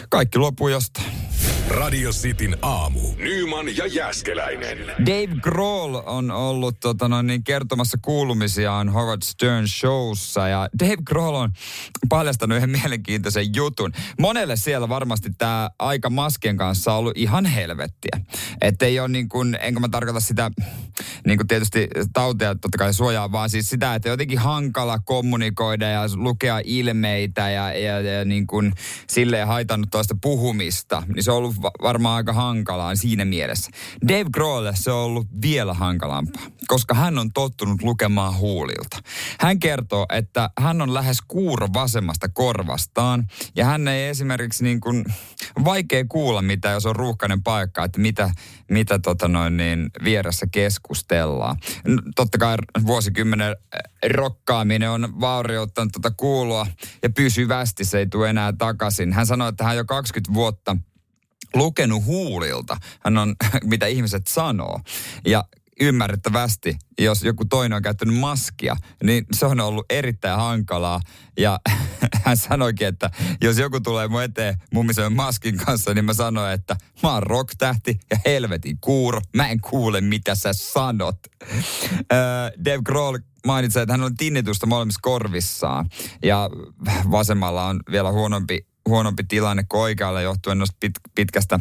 kaikki 0.09 0.37
lopuu 0.37 0.67
jostain. 0.67 1.20
Radio 1.69 2.11
Cityn 2.11 2.57
aamu. 2.61 2.99
Nyman 3.17 3.77
ja 3.77 3.87
Jäskeläinen. 3.87 4.77
Dave 5.05 5.39
Grohl 5.41 5.95
on 6.05 6.31
ollut 6.31 6.79
tota 6.79 7.07
noin, 7.07 7.27
niin 7.27 7.43
kertomassa 7.43 7.97
kuulumisiaan 8.01 8.89
Howard 8.89 9.21
Stern 9.23 9.67
showssa 9.67 10.47
ja 10.47 10.69
Dave 10.79 10.97
Grohl 11.05 11.35
on 11.35 11.51
paljastanut 12.09 12.57
yhden 12.57 12.69
mielenkiintoisen 12.69 13.55
jutun. 13.55 13.91
Monelle 14.19 14.55
siellä 14.55 14.89
varmasti 14.89 15.29
tämä 15.37 15.69
aika 15.79 16.09
maskien 16.09 16.57
kanssa 16.57 16.91
on 16.91 16.99
ollut 16.99 17.17
ihan 17.17 17.45
helvettiä. 17.45 18.19
Että 18.61 18.85
ei 18.85 18.99
ole 18.99 19.07
niin 19.07 19.29
kuin, 19.29 19.57
enkä 19.61 19.79
mä 19.79 19.89
tarkoita 19.89 20.19
sitä 20.19 20.51
niin 21.25 21.37
kuin 21.37 21.47
tietysti 21.47 21.87
tauteja 22.13 22.55
totta 22.55 22.77
kai 22.77 22.93
suojaa, 22.93 23.31
vaan 23.31 23.49
siis 23.49 23.69
sitä, 23.69 23.95
että 23.95 24.09
jotenkin 24.09 24.39
hankala 24.39 24.99
kommunikoida 24.99 25.87
ja 25.87 26.01
lukea 26.15 26.61
ilmeitä 26.63 27.49
ja, 27.49 27.73
ja, 27.73 28.01
ja 28.01 28.25
niin 28.25 28.47
kuin 28.47 28.73
silleen 29.09 29.47
haitannut 29.47 29.89
toista 29.91 30.15
puhumista. 30.21 31.03
Niin 31.15 31.23
se 31.23 31.31
on 31.31 31.37
ollut 31.37 31.60
varmaan 31.61 32.15
aika 32.15 32.33
hankalaa 32.33 32.95
siinä 32.95 33.25
mielessä. 33.25 33.71
Dave 34.07 34.29
Grohle 34.33 34.71
se 34.75 34.91
on 34.91 35.05
ollut 35.05 35.27
vielä 35.41 35.73
hankalampaa, 35.73 36.43
koska 36.67 36.93
hän 36.93 37.19
on 37.19 37.33
tottunut 37.33 37.81
lukemaan 37.81 38.37
huulilta. 38.37 38.97
Hän 39.39 39.59
kertoo, 39.59 40.05
että 40.13 40.49
hän 40.59 40.81
on 40.81 40.93
lähes 40.93 41.17
kuuro 41.27 41.67
vasemmasta 41.73 42.29
korvastaan 42.29 43.27
ja 43.55 43.65
hän 43.65 43.87
ei 43.87 44.07
esimerkiksi 44.07 44.63
niin 44.63 44.79
kuin, 44.79 45.05
vaikea 45.65 46.05
kuulla 46.09 46.41
mitä, 46.41 46.69
jos 46.69 46.85
on 46.85 46.95
ruuhkainen 46.95 47.43
paikka, 47.43 47.83
että 47.83 47.99
mitä, 47.99 48.31
mitä 48.69 48.99
tota 48.99 49.27
noin 49.27 49.57
niin 49.57 49.89
vieressä 50.03 50.45
keskustellaan. 50.51 51.57
Totta 52.15 52.37
kai 52.37 52.57
vuosikymmenen 52.85 53.55
rokkaaminen 54.09 54.89
on 54.89 55.19
vaurioittanut 55.21 55.91
tuota 55.91 56.11
kuulua 56.11 56.67
ja 57.03 57.09
pysyvästi 57.09 57.85
se 57.85 57.99
ei 57.99 58.07
tule 58.07 58.29
enää 58.29 58.53
takaisin. 58.53 59.13
Hän 59.13 59.25
sanoi, 59.25 59.49
että 59.49 59.63
hän 59.63 59.77
jo 59.77 59.85
20 59.85 60.33
vuotta 60.33 60.77
lukenut 61.53 62.05
huulilta, 62.05 62.77
hän 62.99 63.17
on, 63.17 63.35
mitä 63.63 63.85
ihmiset 63.85 64.27
sanoo. 64.27 64.79
Ja 65.25 65.43
ymmärrettävästi, 65.81 66.77
jos 66.99 67.23
joku 67.23 67.45
toinen 67.45 67.75
on 67.75 67.81
käyttänyt 67.81 68.15
maskia, 68.15 68.75
niin 69.03 69.25
se 69.31 69.45
on 69.45 69.59
ollut 69.59 69.85
erittäin 69.89 70.39
hankalaa. 70.39 70.99
Ja 71.37 71.59
hän 72.25 72.37
sanoikin, 72.37 72.87
että 72.87 73.09
jos 73.41 73.57
joku 73.57 73.79
tulee 73.79 74.07
mun 74.07 74.23
eteen 74.23 74.55
mummisen 74.73 75.13
maskin 75.13 75.57
kanssa, 75.57 75.93
niin 75.93 76.05
mä 76.05 76.13
sanoin, 76.13 76.53
että 76.53 76.75
mä 77.03 77.13
oon 77.13 77.23
rock-tähti 77.23 77.99
ja 78.11 78.17
helvetin 78.25 78.77
kuuro. 78.81 79.21
Mä 79.35 79.47
en 79.47 79.61
kuule, 79.61 80.01
mitä 80.01 80.35
sä 80.35 80.53
sanot. 80.53 81.17
Dave 82.65 82.81
Grohl 82.85 83.17
mainitsee, 83.47 83.81
että 83.81 83.93
hän 83.93 84.03
on 84.03 84.17
tinnitusta 84.17 84.67
molemmissa 84.67 84.99
korvissaan. 85.01 85.89
Ja 86.23 86.49
vasemmalla 87.11 87.65
on 87.65 87.79
vielä 87.91 88.11
huonompi 88.11 88.70
huonompi 88.91 89.23
tilanne 89.23 89.63
kuin 89.69 89.81
oikealla 89.81 90.21
johtuen 90.21 90.57
noista 90.57 90.77
pit, 90.79 90.93
pitkästä 91.15 91.59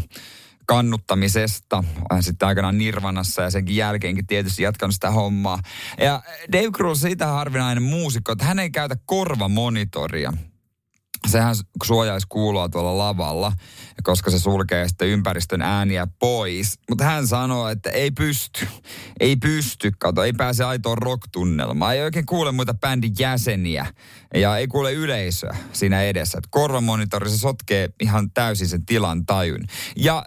kannuttamisesta. 0.66 1.84
Olen 2.10 2.22
sitten 2.22 2.48
aikanaan 2.48 2.78
Nirvanassa 2.78 3.42
ja 3.42 3.50
senkin 3.50 3.76
jälkeenkin 3.76 4.26
tietysti 4.26 4.62
jatkanut 4.62 4.94
sitä 4.94 5.10
hommaa. 5.10 5.58
Ja 5.98 6.22
Dave 6.52 6.70
Grohl 6.70 6.94
siitä 6.94 7.26
harvinainen 7.26 7.82
muusikko, 7.82 8.32
että 8.32 8.44
hän 8.44 8.58
ei 8.58 8.70
käytä 8.70 8.96
korvamonitoria 9.06 10.32
sehän 11.28 11.54
suojaisi 11.84 12.26
kuulua 12.28 12.68
tuolla 12.68 12.98
lavalla, 12.98 13.52
koska 14.02 14.30
se 14.30 14.38
sulkee 14.38 14.88
sitten 14.88 15.08
ympäristön 15.08 15.62
ääniä 15.62 16.06
pois. 16.18 16.78
Mutta 16.88 17.04
hän 17.04 17.26
sanoo, 17.26 17.68
että 17.68 17.90
ei 17.90 18.10
pysty. 18.10 18.68
Ei 19.20 19.36
pysty, 19.36 19.92
kato, 19.98 20.22
ei 20.22 20.32
pääse 20.32 20.64
aitoon 20.64 20.98
rock-tunnelmaan. 20.98 21.94
Ei 21.94 22.02
oikein 22.02 22.26
kuule 22.26 22.52
muita 22.52 22.74
bändin 22.74 23.12
jäseniä 23.18 23.86
ja 24.34 24.56
ei 24.56 24.68
kuule 24.68 24.92
yleisöä 24.92 25.56
siinä 25.72 26.02
edessä. 26.02 26.38
Et 26.38 26.46
korvamonitori, 26.50 27.30
se 27.30 27.38
sotkee 27.38 27.88
ihan 28.00 28.30
täysin 28.30 28.68
sen 28.68 28.86
tilan 28.86 29.26
tajun. 29.26 29.64
Ja 29.96 30.24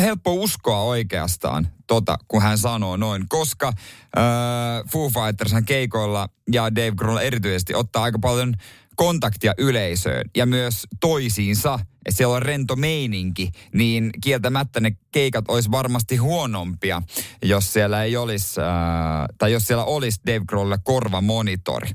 helppo 0.00 0.34
uskoa 0.34 0.82
oikeastaan 0.82 1.68
tota, 1.86 2.18
kun 2.28 2.42
hän 2.42 2.58
sanoo 2.58 2.96
noin, 2.96 3.28
koska 3.28 3.68
äh, 3.68 4.24
Foo 4.92 5.08
Fighters 5.08 5.52
keikoilla 5.66 6.28
ja 6.52 6.74
Dave 6.74 6.92
Grohl 6.96 7.16
erityisesti 7.16 7.74
ottaa 7.74 8.02
aika 8.02 8.18
paljon 8.18 8.54
kontaktia 8.96 9.54
yleisöön 9.58 10.24
ja 10.36 10.46
myös 10.46 10.86
toisiinsa, 11.00 11.78
että 12.06 12.16
siellä 12.16 12.36
on 12.36 12.42
rento 12.42 12.76
meininki, 12.76 13.50
niin 13.74 14.10
kieltämättä 14.22 14.80
ne 14.80 14.96
keikat 15.12 15.44
olisi 15.48 15.70
varmasti 15.70 16.16
huonompia, 16.16 17.02
jos 17.42 17.72
siellä 17.72 18.04
ei 18.04 18.16
olisi, 18.16 18.60
äh, 18.60 18.66
tai 19.38 19.52
jos 19.52 19.66
siellä 19.66 19.84
olisi 19.84 20.20
Dave 20.26 20.44
Grohlille 20.48 20.78
korvamonitori. 20.84 21.90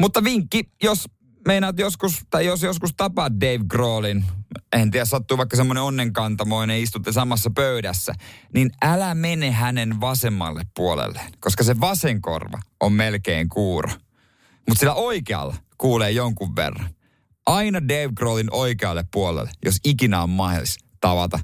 Mutta 0.00 0.24
vinkki, 0.24 0.64
jos 0.82 1.04
meinaat 1.46 1.78
joskus, 1.78 2.20
tai 2.30 2.46
jos 2.46 2.62
joskus 2.62 2.90
tapaat 2.96 3.32
Dave 3.40 3.64
Grohlin, 3.68 4.24
en 4.72 4.90
tiedä, 4.90 5.04
sattuu 5.04 5.38
vaikka 5.38 5.56
semmoinen 5.56 5.82
onnenkantamoinen, 5.82 6.80
istutte 6.80 7.12
samassa 7.12 7.50
pöydässä, 7.50 8.14
niin 8.54 8.70
älä 8.82 9.14
mene 9.14 9.50
hänen 9.50 10.00
vasemmalle 10.00 10.62
puolelle, 10.76 11.20
koska 11.40 11.64
se 11.64 11.80
vasen 11.80 12.22
korva 12.22 12.58
on 12.80 12.92
melkein 12.92 13.48
kuuro. 13.48 13.90
Mutta 14.68 14.80
sillä 14.80 14.94
oikealla 14.94 15.54
kuulee 15.78 16.10
jonkun 16.10 16.56
verran. 16.56 16.90
Aina 17.46 17.80
Dave 17.88 18.12
Grohlin 18.16 18.54
oikealle 18.54 19.04
puolelle, 19.12 19.50
jos 19.64 19.76
ikinä 19.84 20.22
on 20.22 20.30
mahdollista 20.30 20.84
tavata 21.00 21.38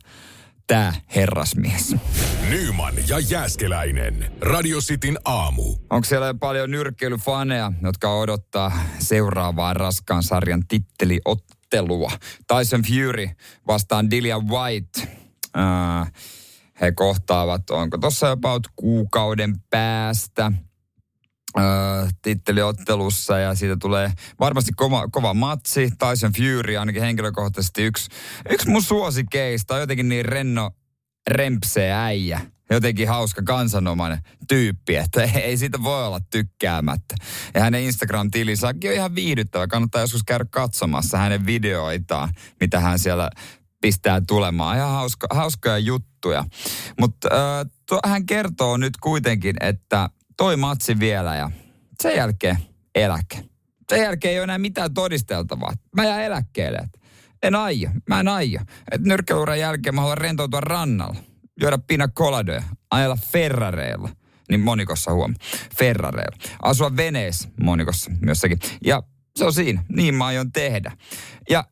tämä 0.67 0.93
herrasmies. 1.15 1.97
Nyman 2.51 2.95
ja 3.09 3.19
Jääskeläinen. 3.19 4.33
Radio 4.41 4.79
Cityn 4.79 5.19
aamu. 5.25 5.77
Onko 5.91 6.05
siellä 6.05 6.35
paljon 6.35 6.71
nyrkkeilyfaneja, 6.71 7.73
jotka 7.83 8.15
odottaa 8.15 8.73
seuraavaa 8.99 9.75
raskaan 9.75 10.23
sarjan 10.23 10.67
titteliottelua? 10.69 12.11
Tyson 12.49 12.83
Fury 12.83 13.29
vastaan 13.67 14.11
Dillian 14.11 14.49
White. 14.49 15.09
Äh, 15.59 16.13
he 16.81 16.93
kohtaavat, 16.93 17.71
onko 17.71 17.99
tuossa 17.99 18.31
about 18.31 18.63
kuukauden 18.77 19.55
päästä 19.71 20.53
titteliottelussa 22.23 23.39
ja 23.39 23.55
siitä 23.55 23.77
tulee 23.81 24.13
varmasti 24.41 24.73
kova, 24.77 25.09
kova 25.09 25.35
matsi. 25.35 25.91
Tyson 25.91 26.33
Fury 26.33 26.77
ainakin 26.77 27.03
henkilökohtaisesti 27.03 27.83
yksi, 27.83 28.11
yksi 28.51 28.71
mun 28.71 28.83
suosikeista. 28.83 29.79
Jotenkin 29.79 30.09
niin 30.09 30.25
renno, 30.25 30.71
rempsee 31.27 31.93
äijä. 31.93 32.41
Jotenkin 32.71 33.09
hauska 33.09 33.43
kansanomainen 33.43 34.19
tyyppi, 34.49 34.97
että 34.97 35.23
ei 35.45 35.57
siitä 35.57 35.83
voi 35.83 36.07
olla 36.07 36.21
tykkäämättä. 36.31 37.15
Ja 37.55 37.61
hänen 37.61 37.83
Instagram-tilinsä 37.83 38.69
on 38.69 38.93
ihan 38.93 39.15
viihdyttävä. 39.15 39.67
Kannattaa 39.67 40.01
joskus 40.01 40.23
käydä 40.27 40.45
katsomassa 40.51 41.19
hänen 41.19 41.47
videoitaan, 41.47 42.29
mitä 42.61 42.81
hän 42.81 42.99
siellä 42.99 43.31
pistää 43.81 44.21
tulemaan. 44.29 44.77
Ihan 44.77 44.91
hauska, 44.91 45.27
hauskoja 45.31 45.79
juttuja. 45.79 46.45
Mutta 47.01 47.29
äh, 47.93 48.11
hän 48.11 48.27
kertoo 48.27 48.77
nyt 48.77 48.97
kuitenkin, 48.97 49.57
että 49.61 50.11
toi 50.37 50.57
matsi 50.57 50.99
vielä 50.99 51.37
ja 51.37 51.51
sen 52.03 52.17
jälkeen 52.17 52.59
eläke. 52.95 53.45
Sen 53.89 54.03
jälkeen 54.03 54.33
ei 54.33 54.39
ole 54.39 54.45
enää 54.45 54.59
mitään 54.59 54.95
todisteltavaa. 54.95 55.73
Mä 55.97 56.05
jään 56.05 56.23
eläkkeelle. 56.23 56.89
En 57.43 57.55
aio. 57.55 57.91
Mä 58.09 58.21
en 58.21 58.29
aio. 58.29 58.61
Että 58.93 59.09
nyrkkeiluuran 59.09 59.61
jälkeen 59.61 59.95
mä 59.95 60.01
haluan 60.01 60.19
rentoutua 60.19 60.61
rannalla. 60.61 61.17
Juoda 61.61 61.79
pina 61.79 62.09
coladoja. 62.09 62.63
Ajella 62.91 63.19
Ferrareilla. 63.33 64.09
Niin 64.51 64.61
monikossa 64.61 65.13
huom. 65.13 65.35
Ferrareilla. 65.79 66.37
Asua 66.63 66.97
veneessä 66.97 67.49
monikossa 67.63 68.11
myös 68.21 68.41
sekin. 68.41 68.59
Ja 68.85 69.03
se 69.37 69.45
on 69.45 69.53
siinä. 69.53 69.85
Niin 69.89 70.15
mä 70.15 70.27
aion 70.27 70.53
tehdä. 70.53 70.93
Ja 71.51 71.65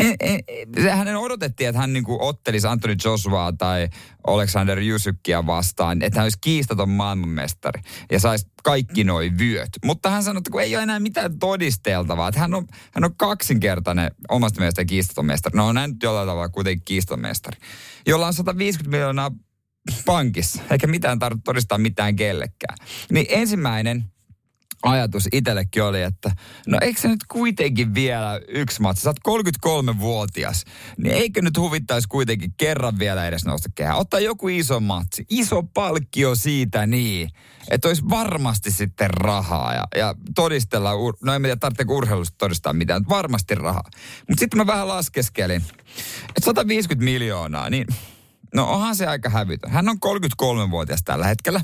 en, 0.00 0.40
en, 0.76 0.96
hänen 0.96 1.16
odotettiin, 1.16 1.68
että 1.68 1.80
hän 1.80 1.92
niinku 1.92 2.18
ottelisi 2.20 2.66
Anthony 2.66 2.96
Joshua 3.04 3.52
tai 3.58 3.88
Alexander 4.26 4.78
Jusykkiä 4.78 5.46
vastaan, 5.46 6.02
että 6.02 6.18
hän 6.18 6.24
olisi 6.24 6.38
kiistaton 6.40 6.88
maailmanmestari 6.88 7.82
ja 8.12 8.20
saisi 8.20 8.46
kaikki 8.62 9.04
noi 9.04 9.30
vyöt. 9.38 9.68
Mutta 9.84 10.10
hän 10.10 10.22
sanoi, 10.22 10.38
että 10.38 10.50
kun 10.50 10.62
ei 10.62 10.76
ole 10.76 10.82
enää 10.82 11.00
mitään 11.00 11.38
todisteltavaa, 11.38 12.28
että 12.28 12.40
hän 12.40 12.54
on, 12.54 12.66
hän 12.92 13.04
on 13.04 13.16
kaksinkertainen 13.16 14.10
omasta 14.28 14.60
mielestä 14.60 14.84
kiistaton 14.84 15.26
mestari. 15.26 15.56
No 15.56 15.66
on 15.66 15.76
hän 15.76 15.90
nyt 15.90 16.02
jollain 16.02 16.28
tavalla 16.28 16.48
kuitenkin 16.48 16.84
kiistaton 16.84 17.20
mestari, 17.20 17.58
jolla 18.06 18.26
on 18.26 18.34
150 18.34 18.96
miljoonaa 18.96 19.30
pankissa, 20.06 20.62
eikä 20.70 20.86
mitään 20.86 21.18
tarvitse 21.18 21.44
todistaa 21.44 21.78
mitään 21.78 22.16
kellekään. 22.16 22.76
Niin 23.10 23.26
ensimmäinen 23.28 24.04
ajatus 24.82 25.28
itsellekin 25.32 25.82
oli, 25.82 26.02
että 26.02 26.30
no 26.66 26.78
eikö 26.82 27.00
se 27.00 27.08
nyt 27.08 27.24
kuitenkin 27.28 27.94
vielä 27.94 28.40
yksi 28.48 28.82
matsi, 28.82 29.02
sä 29.02 29.10
oot 29.10 29.40
33-vuotias, 29.64 30.64
niin 30.96 31.14
eikö 31.14 31.42
nyt 31.42 31.58
huvittaisi 31.58 32.08
kuitenkin 32.08 32.54
kerran 32.56 32.98
vielä 32.98 33.26
edes 33.26 33.44
nousta 33.44 33.68
kehää. 33.74 33.96
Ottaa 33.96 34.20
joku 34.20 34.48
iso 34.48 34.80
matsi, 34.80 35.26
iso 35.30 35.62
palkkio 35.62 36.34
siitä 36.34 36.86
niin, 36.86 37.30
että 37.70 37.88
olisi 37.88 38.08
varmasti 38.10 38.70
sitten 38.70 39.10
rahaa 39.10 39.74
ja, 39.74 39.84
ja 39.96 40.14
todistella, 40.34 40.92
no 41.22 41.34
en 41.34 41.42
tiedä 41.42 41.56
tarvitseeko 41.56 41.94
urheilusta 41.94 42.38
todistaa 42.38 42.72
mitään, 42.72 43.00
mutta 43.00 43.14
varmasti 43.14 43.54
rahaa. 43.54 43.90
Mutta 44.28 44.40
sitten 44.40 44.58
mä 44.58 44.66
vähän 44.66 44.88
laskeskelin, 44.88 45.62
että 46.28 46.44
150 46.44 47.04
miljoonaa, 47.04 47.70
niin 47.70 47.86
No 48.54 48.64
onhan 48.72 48.96
se 48.96 49.06
aika 49.06 49.28
hävytön. 49.28 49.70
Hän 49.70 49.88
on 49.88 49.96
33-vuotias 50.06 51.02
tällä 51.02 51.26
hetkellä. 51.26 51.60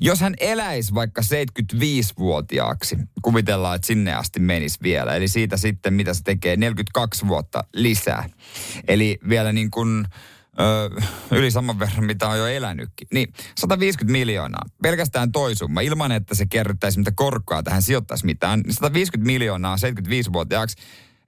Jos 0.00 0.20
hän 0.20 0.34
eläisi 0.40 0.94
vaikka 0.94 1.22
75-vuotiaaksi, 1.22 2.96
kuvitellaan, 3.22 3.76
että 3.76 3.86
sinne 3.86 4.14
asti 4.14 4.40
menisi 4.40 4.78
vielä. 4.82 5.16
Eli 5.16 5.28
siitä 5.28 5.56
sitten, 5.56 5.94
mitä 5.94 6.14
se 6.14 6.22
tekee, 6.22 6.56
42 6.56 7.28
vuotta 7.28 7.64
lisää. 7.74 8.28
Eli 8.88 9.18
vielä 9.28 9.52
niin 9.52 9.70
kuin 9.70 10.04
ö, 10.60 10.90
yli 11.30 11.50
saman 11.50 11.78
verran, 11.78 12.04
mitä 12.04 12.28
on 12.28 12.38
jo 12.38 12.46
elänytkin. 12.46 13.08
Niin 13.12 13.32
150 13.58 14.12
miljoonaa. 14.12 14.64
Pelkästään 14.82 15.32
toisumma, 15.32 15.80
ilman 15.80 16.12
että 16.12 16.34
se 16.34 16.46
kerryttäisi 16.46 16.98
mitä 16.98 17.12
korkoa 17.14 17.62
tähän 17.62 17.82
sijoittaisi 17.82 18.26
mitään. 18.26 18.62
150 18.70 19.26
miljoonaa 19.26 19.76
75-vuotiaaksi 19.76 20.76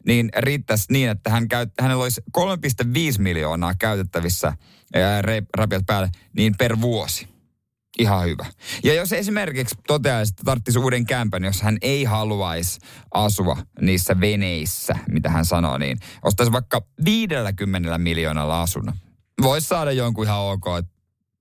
niin 0.06 0.30
riittäisi 0.36 0.92
niin, 0.92 1.10
että 1.10 1.30
hän 1.30 1.48
käyt, 1.48 1.72
hänellä 1.80 2.02
olisi 2.02 2.22
3,5 2.38 2.42
miljoonaa 3.18 3.74
käytettävissä 3.74 4.52
rapiat 5.56 5.86
päälle, 5.86 6.10
niin 6.36 6.54
per 6.58 6.80
vuosi. 6.80 7.28
Ihan 7.98 8.24
hyvä. 8.24 8.46
Ja 8.84 8.94
jos 8.94 9.12
esimerkiksi 9.12 9.74
toteaisi, 9.86 10.30
että 10.30 10.42
tarvitsisi 10.44 10.78
uuden 10.78 11.06
kämpän, 11.06 11.44
jos 11.44 11.62
hän 11.62 11.76
ei 11.82 12.04
haluaisi 12.04 12.80
asua 13.14 13.56
niissä 13.80 14.20
veneissä, 14.20 14.94
mitä 15.10 15.30
hän 15.30 15.44
sanoo, 15.44 15.78
niin 15.78 15.98
ostaisi 16.22 16.52
vaikka 16.52 16.82
50 17.04 17.98
miljoonalla 17.98 18.62
asunnon. 18.62 18.94
Voisi 19.42 19.68
saada 19.68 19.92
jonkun 19.92 20.24
ihan 20.24 20.40
ok, 20.40 20.64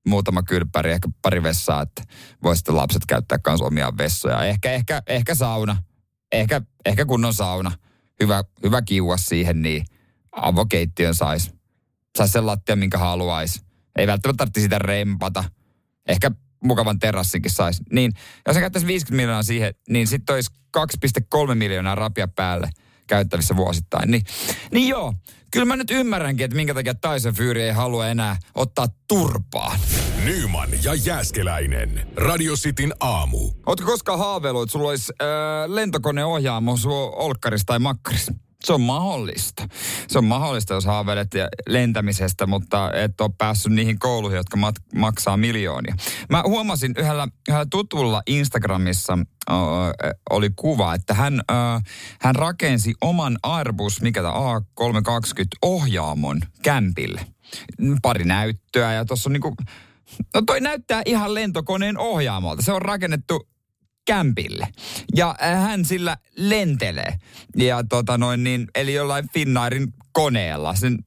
muutama 0.07 0.43
kylppäri, 0.43 0.91
ehkä 0.91 1.09
pari 1.21 1.43
vessaa, 1.43 1.81
että 1.81 2.03
voisi 2.43 2.59
sitten 2.59 2.75
lapset 2.75 3.05
käyttää 3.07 3.37
myös 3.47 3.61
omia 3.61 3.93
vessoja. 3.97 4.43
Ehkä, 4.43 4.71
ehkä, 4.71 5.01
ehkä 5.07 5.35
sauna, 5.35 5.83
ehkä, 6.31 6.61
ehkä 6.85 7.05
kunnon 7.05 7.33
sauna 7.33 7.71
hyvä, 8.21 8.43
hyvä 8.63 8.81
kiua 8.81 9.17
siihen, 9.17 9.61
niin 9.61 9.85
avokeittiön 10.31 11.15
saisi. 11.15 11.51
Saisi 12.17 12.31
sen 12.31 12.45
lattia, 12.45 12.75
minkä 12.75 12.97
haluaisi. 12.97 13.61
Ei 13.95 14.07
välttämättä 14.07 14.37
tarvitse 14.37 14.61
sitä 14.61 14.79
rempata. 14.79 15.43
Ehkä 16.07 16.31
mukavan 16.63 16.99
terassinkin 16.99 17.51
saisi. 17.51 17.83
Niin, 17.91 18.11
jos 18.47 18.57
käyttäisi 18.57 18.87
50 18.87 19.15
miljoonaa 19.15 19.43
siihen, 19.43 19.73
niin 19.89 20.07
sitten 20.07 20.33
olisi 20.33 20.51
2,3 20.77 21.55
miljoonaa 21.55 21.95
rapia 21.95 22.27
päälle 22.27 22.69
käyttävissä 23.07 23.55
vuosittain. 23.55 24.11
Niin, 24.11 24.23
niin 24.71 24.87
joo, 24.87 25.13
kyllä 25.53 25.65
mä 25.65 25.75
nyt 25.75 25.91
ymmärränkin, 25.91 26.45
että 26.45 26.55
minkä 26.55 26.73
takia 26.73 26.93
Tyson 26.93 27.33
Fury 27.33 27.61
ei 27.61 27.71
halua 27.71 28.07
enää 28.07 28.37
ottaa 28.55 28.87
turpaa. 29.07 29.75
Nyman 30.25 30.69
ja 30.83 30.93
Jääskeläinen. 30.93 32.07
Radio 32.15 32.53
Cityn 32.53 32.93
aamu. 32.99 33.51
Ootko 33.65 33.85
koskaan 33.85 34.19
haaveillut, 34.19 34.63
että 34.63 34.71
sulla 34.71 34.89
olisi 34.89 35.13
äh, 35.21 35.27
lentokoneohjaamo 35.71 36.75
olkkarissa 37.15 37.65
tai 37.65 37.79
makkarissa? 37.79 38.33
Se 38.65 38.73
on 38.73 38.81
mahdollista. 38.81 39.67
Se 40.07 40.17
on 40.17 40.25
mahdollista, 40.25 40.73
jos 40.73 40.85
haaveilet 40.85 41.31
lentämisestä, 41.69 42.47
mutta 42.47 42.91
et 42.93 43.21
ole 43.21 43.31
päässyt 43.37 43.73
niihin 43.73 43.99
kouluihin, 43.99 44.37
jotka 44.37 44.57
mat- 44.57 44.99
maksaa 44.99 45.37
miljoonia. 45.37 45.95
Mä 46.29 46.43
huomasin 46.45 46.93
yhdellä, 46.97 47.27
yhdellä 47.49 47.65
tutulla 47.69 48.21
Instagramissa 48.27 49.13
äh, 49.13 49.57
oli 50.29 50.49
kuva, 50.55 50.93
että 50.93 51.13
hän, 51.13 51.41
äh, 51.51 51.83
hän 52.21 52.35
rakensi 52.35 52.93
oman 53.01 53.37
Airbus, 53.43 54.01
mikä 54.01 54.21
tämä 54.21 54.33
A320 54.33 55.45
ohjaamon 55.61 56.41
kämpille. 56.61 57.25
Pari 58.01 58.25
näyttöä 58.25 58.93
ja 58.93 59.05
tuossa 59.05 59.29
on 59.29 59.33
niinku, 59.33 59.55
no 60.33 60.41
toi 60.45 60.61
näyttää 60.61 61.01
ihan 61.05 61.33
lentokoneen 61.33 61.97
ohjaamolta. 61.97 62.61
Se 62.61 62.71
on 62.71 62.81
rakennettu 62.81 63.47
kämpille. 64.05 64.67
Ja 65.15 65.35
äh, 65.43 65.61
hän 65.61 65.85
sillä 65.85 66.17
lentelee. 66.37 67.17
Ja 67.57 67.83
tota 67.89 68.17
noin 68.17 68.43
niin, 68.43 68.67
eli 68.75 68.93
jollain 68.93 69.29
Finnairin 69.33 69.93
koneella 70.11 70.75
sen 70.75 70.97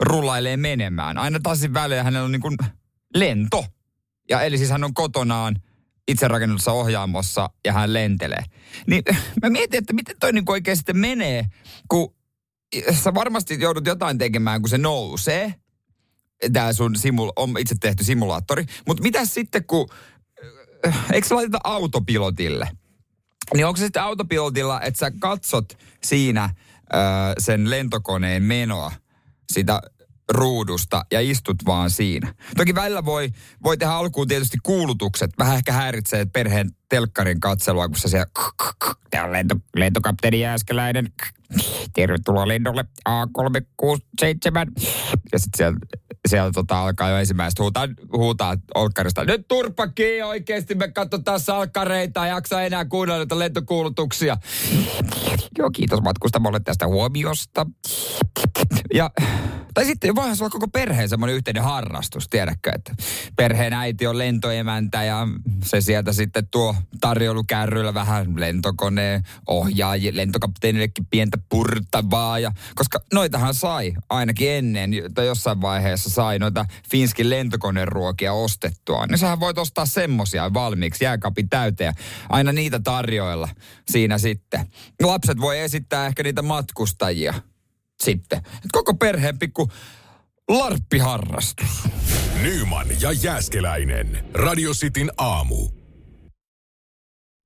rullailee 0.00 0.56
menemään. 0.56 1.18
Aina 1.18 1.40
tassin 1.42 1.74
välein 1.74 2.04
hänellä 2.04 2.24
on 2.24 2.32
niin 2.32 2.42
kuin 2.42 2.56
lento. 3.14 3.64
Ja 4.28 4.42
eli 4.42 4.58
siis 4.58 4.70
hän 4.70 4.84
on 4.84 4.94
kotonaan 4.94 5.56
itse 6.08 6.28
rakennetussa 6.28 6.72
ohjaamossa 6.72 7.50
ja 7.64 7.72
hän 7.72 7.92
lentelee. 7.92 8.44
Niin 8.86 9.02
mä 9.42 9.50
mietin, 9.50 9.78
että 9.78 9.92
miten 9.92 10.16
toi 10.20 10.32
niin 10.32 10.44
oikein 10.48 10.76
sitten 10.76 10.98
menee, 10.98 11.46
kun 11.88 12.14
sä 13.02 13.14
varmasti 13.14 13.56
joudut 13.60 13.86
jotain 13.86 14.18
tekemään, 14.18 14.60
kun 14.62 14.70
se 14.70 14.78
nousee. 14.78 15.54
Tämä 16.52 16.72
sun 16.72 16.96
simul, 16.96 17.32
on 17.36 17.54
itse 17.58 17.74
tehty 17.80 18.04
simulaattori. 18.04 18.64
Mutta 18.86 19.02
mitä 19.02 19.24
sitten, 19.24 19.64
kun 19.64 19.88
eikö 21.12 21.28
se 21.28 21.34
laiteta 21.34 21.58
autopilotille? 21.64 22.68
Niin 23.54 23.66
onko 23.66 23.76
se 23.76 23.84
sitten 23.84 24.02
autopilotilla, 24.02 24.80
että 24.80 24.98
sä 24.98 25.10
katsot 25.18 25.78
siinä 26.04 26.50
ö, 26.94 26.96
sen 27.38 27.70
lentokoneen 27.70 28.42
menoa 28.42 28.92
sitä 29.52 29.80
ruudusta 30.32 31.04
ja 31.12 31.20
istut 31.20 31.56
vaan 31.66 31.90
siinä. 31.90 32.34
Toki 32.56 32.74
välillä 32.74 33.04
voi, 33.04 33.30
voi 33.62 33.76
tehdä 33.76 33.92
alkuun 33.92 34.28
tietysti 34.28 34.58
kuulutukset, 34.62 35.30
vähän 35.38 35.56
ehkä 35.56 35.72
häiritsee 35.72 36.24
perheen 36.24 36.70
telkkarin 36.88 37.40
katselua, 37.40 37.88
kun 37.88 37.96
sä 37.96 38.08
siellä, 38.08 38.26
tää 39.10 39.24
on 39.24 39.32
lento, 39.32 39.56
lentokapteeni 39.76 40.40
Jääskeläinen, 40.40 41.12
tervetuloa 41.94 42.48
lennolle 42.48 42.84
A367. 43.08 43.14
Ja 45.32 45.38
sitten 45.38 45.56
siellä, 45.56 45.78
siellä 46.28 46.50
tota, 46.54 46.80
alkaa 46.80 47.10
jo 47.10 47.16
ensimmäistä 47.16 47.62
huutaa, 47.62 47.88
huutaa 48.12 48.56
olkkarista. 48.74 49.24
Nyt 49.24 49.48
turpaki 49.48 50.22
oikeasti, 50.22 50.74
me 50.74 50.88
katsotaan 50.88 51.40
salkkareita, 51.40 52.26
jaksa 52.26 52.62
enää 52.62 52.84
kuunnella 52.84 53.18
näitä 53.18 53.38
lentokuulutuksia. 53.38 54.36
Joo, 55.58 55.70
kiitos 55.70 56.00
matkustamolle 56.02 56.60
tästä 56.60 56.86
huomiosta. 56.86 57.66
Ja 58.94 59.10
tai 59.74 59.84
sitten 59.84 60.14
voihan 60.14 60.36
olla 60.40 60.50
koko 60.50 60.68
perheen 60.68 61.08
semmoinen 61.08 61.36
yhteinen 61.36 61.62
harrastus, 61.62 62.28
tiedätkö, 62.28 62.70
että 62.74 62.94
perheen 63.36 63.72
äiti 63.72 64.06
on 64.06 64.18
lentoemäntä 64.18 65.04
ja 65.04 65.28
se 65.64 65.80
sieltä 65.80 66.12
sitten 66.12 66.48
tuo 66.50 66.74
tarjoulukärryllä 67.00 67.94
vähän 67.94 68.40
lentokoneen 68.40 69.22
ohjaaji, 69.46 70.16
lentokapteenillekin 70.16 71.06
pientä 71.06 71.33
purtavaa. 71.48 72.38
Ja, 72.38 72.52
koska 72.74 73.00
noitahan 73.12 73.54
sai 73.54 73.92
ainakin 74.10 74.50
ennen, 74.50 74.90
tai 75.14 75.26
jossain 75.26 75.60
vaiheessa 75.60 76.10
sai 76.10 76.38
noita 76.38 76.66
Finskin 76.90 77.30
lentokoneen 77.30 77.88
ruokia 77.88 78.32
ostettua. 78.32 79.06
Niin 79.06 79.18
sähän 79.18 79.40
voit 79.40 79.58
ostaa 79.58 79.86
semmosia 79.86 80.54
valmiiksi 80.54 81.04
jääkaapin 81.04 81.48
täyteen. 81.48 81.94
Aina 82.28 82.52
niitä 82.52 82.80
tarjoilla 82.84 83.48
siinä 83.90 84.18
sitten. 84.18 84.66
Lapset 85.02 85.40
voi 85.40 85.60
esittää 85.60 86.06
ehkä 86.06 86.22
niitä 86.22 86.42
matkustajia 86.42 87.34
sitten. 88.02 88.38
Et 88.38 88.70
koko 88.72 88.94
perheen 88.94 89.38
pikku 89.38 89.70
larppiharrastus. 90.48 91.68
Nyman 92.42 92.86
ja 93.00 93.12
Jääskeläinen. 93.12 94.24
Radio 94.34 94.70
Cityn 94.74 95.10
aamu. 95.16 95.83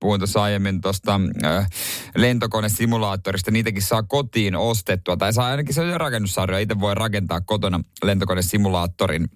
Puhuin 0.01 0.21
tuossa 0.21 0.43
aiemmin 0.43 0.81
tuosta 0.81 1.21
äh, 1.45 1.69
lentokonesimulaattorista. 2.17 3.51
Niitäkin 3.51 3.83
saa 3.83 4.03
kotiin 4.03 4.57
ostettua. 4.57 5.17
Tai 5.17 5.33
saa 5.33 5.47
ainakin 5.47 5.75
se 5.75 5.99
rakennussarja. 5.99 6.59
Itse 6.59 6.81
voi 6.81 6.95
rakentaa 6.95 7.41
kotona 7.41 7.81
lentokonesimulaattorin 8.03 9.29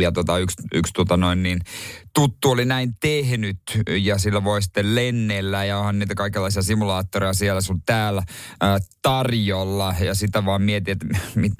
ja 0.00 0.12
tota, 0.12 0.38
yksi, 0.38 0.56
yksi 0.74 0.92
tota 0.92 1.16
noin 1.16 1.42
niin, 1.42 1.60
tuttu 2.14 2.50
oli 2.50 2.64
näin 2.64 2.94
tehnyt 3.00 3.58
ja 4.02 4.18
sillä 4.18 4.44
voi 4.44 4.62
sitten 4.62 4.94
lennellä 4.94 5.64
ja 5.64 5.78
onhan 5.78 5.98
niitä 5.98 6.14
kaikenlaisia 6.14 6.62
simulaattoreja 6.62 7.32
siellä 7.32 7.60
sun 7.60 7.82
täällä 7.86 8.22
ää, 8.60 8.78
tarjolla 9.02 9.94
ja 10.00 10.14
sitä 10.14 10.44
vaan 10.44 10.62
mietin, 10.62 10.92
että 10.92 11.06
mit, 11.34 11.52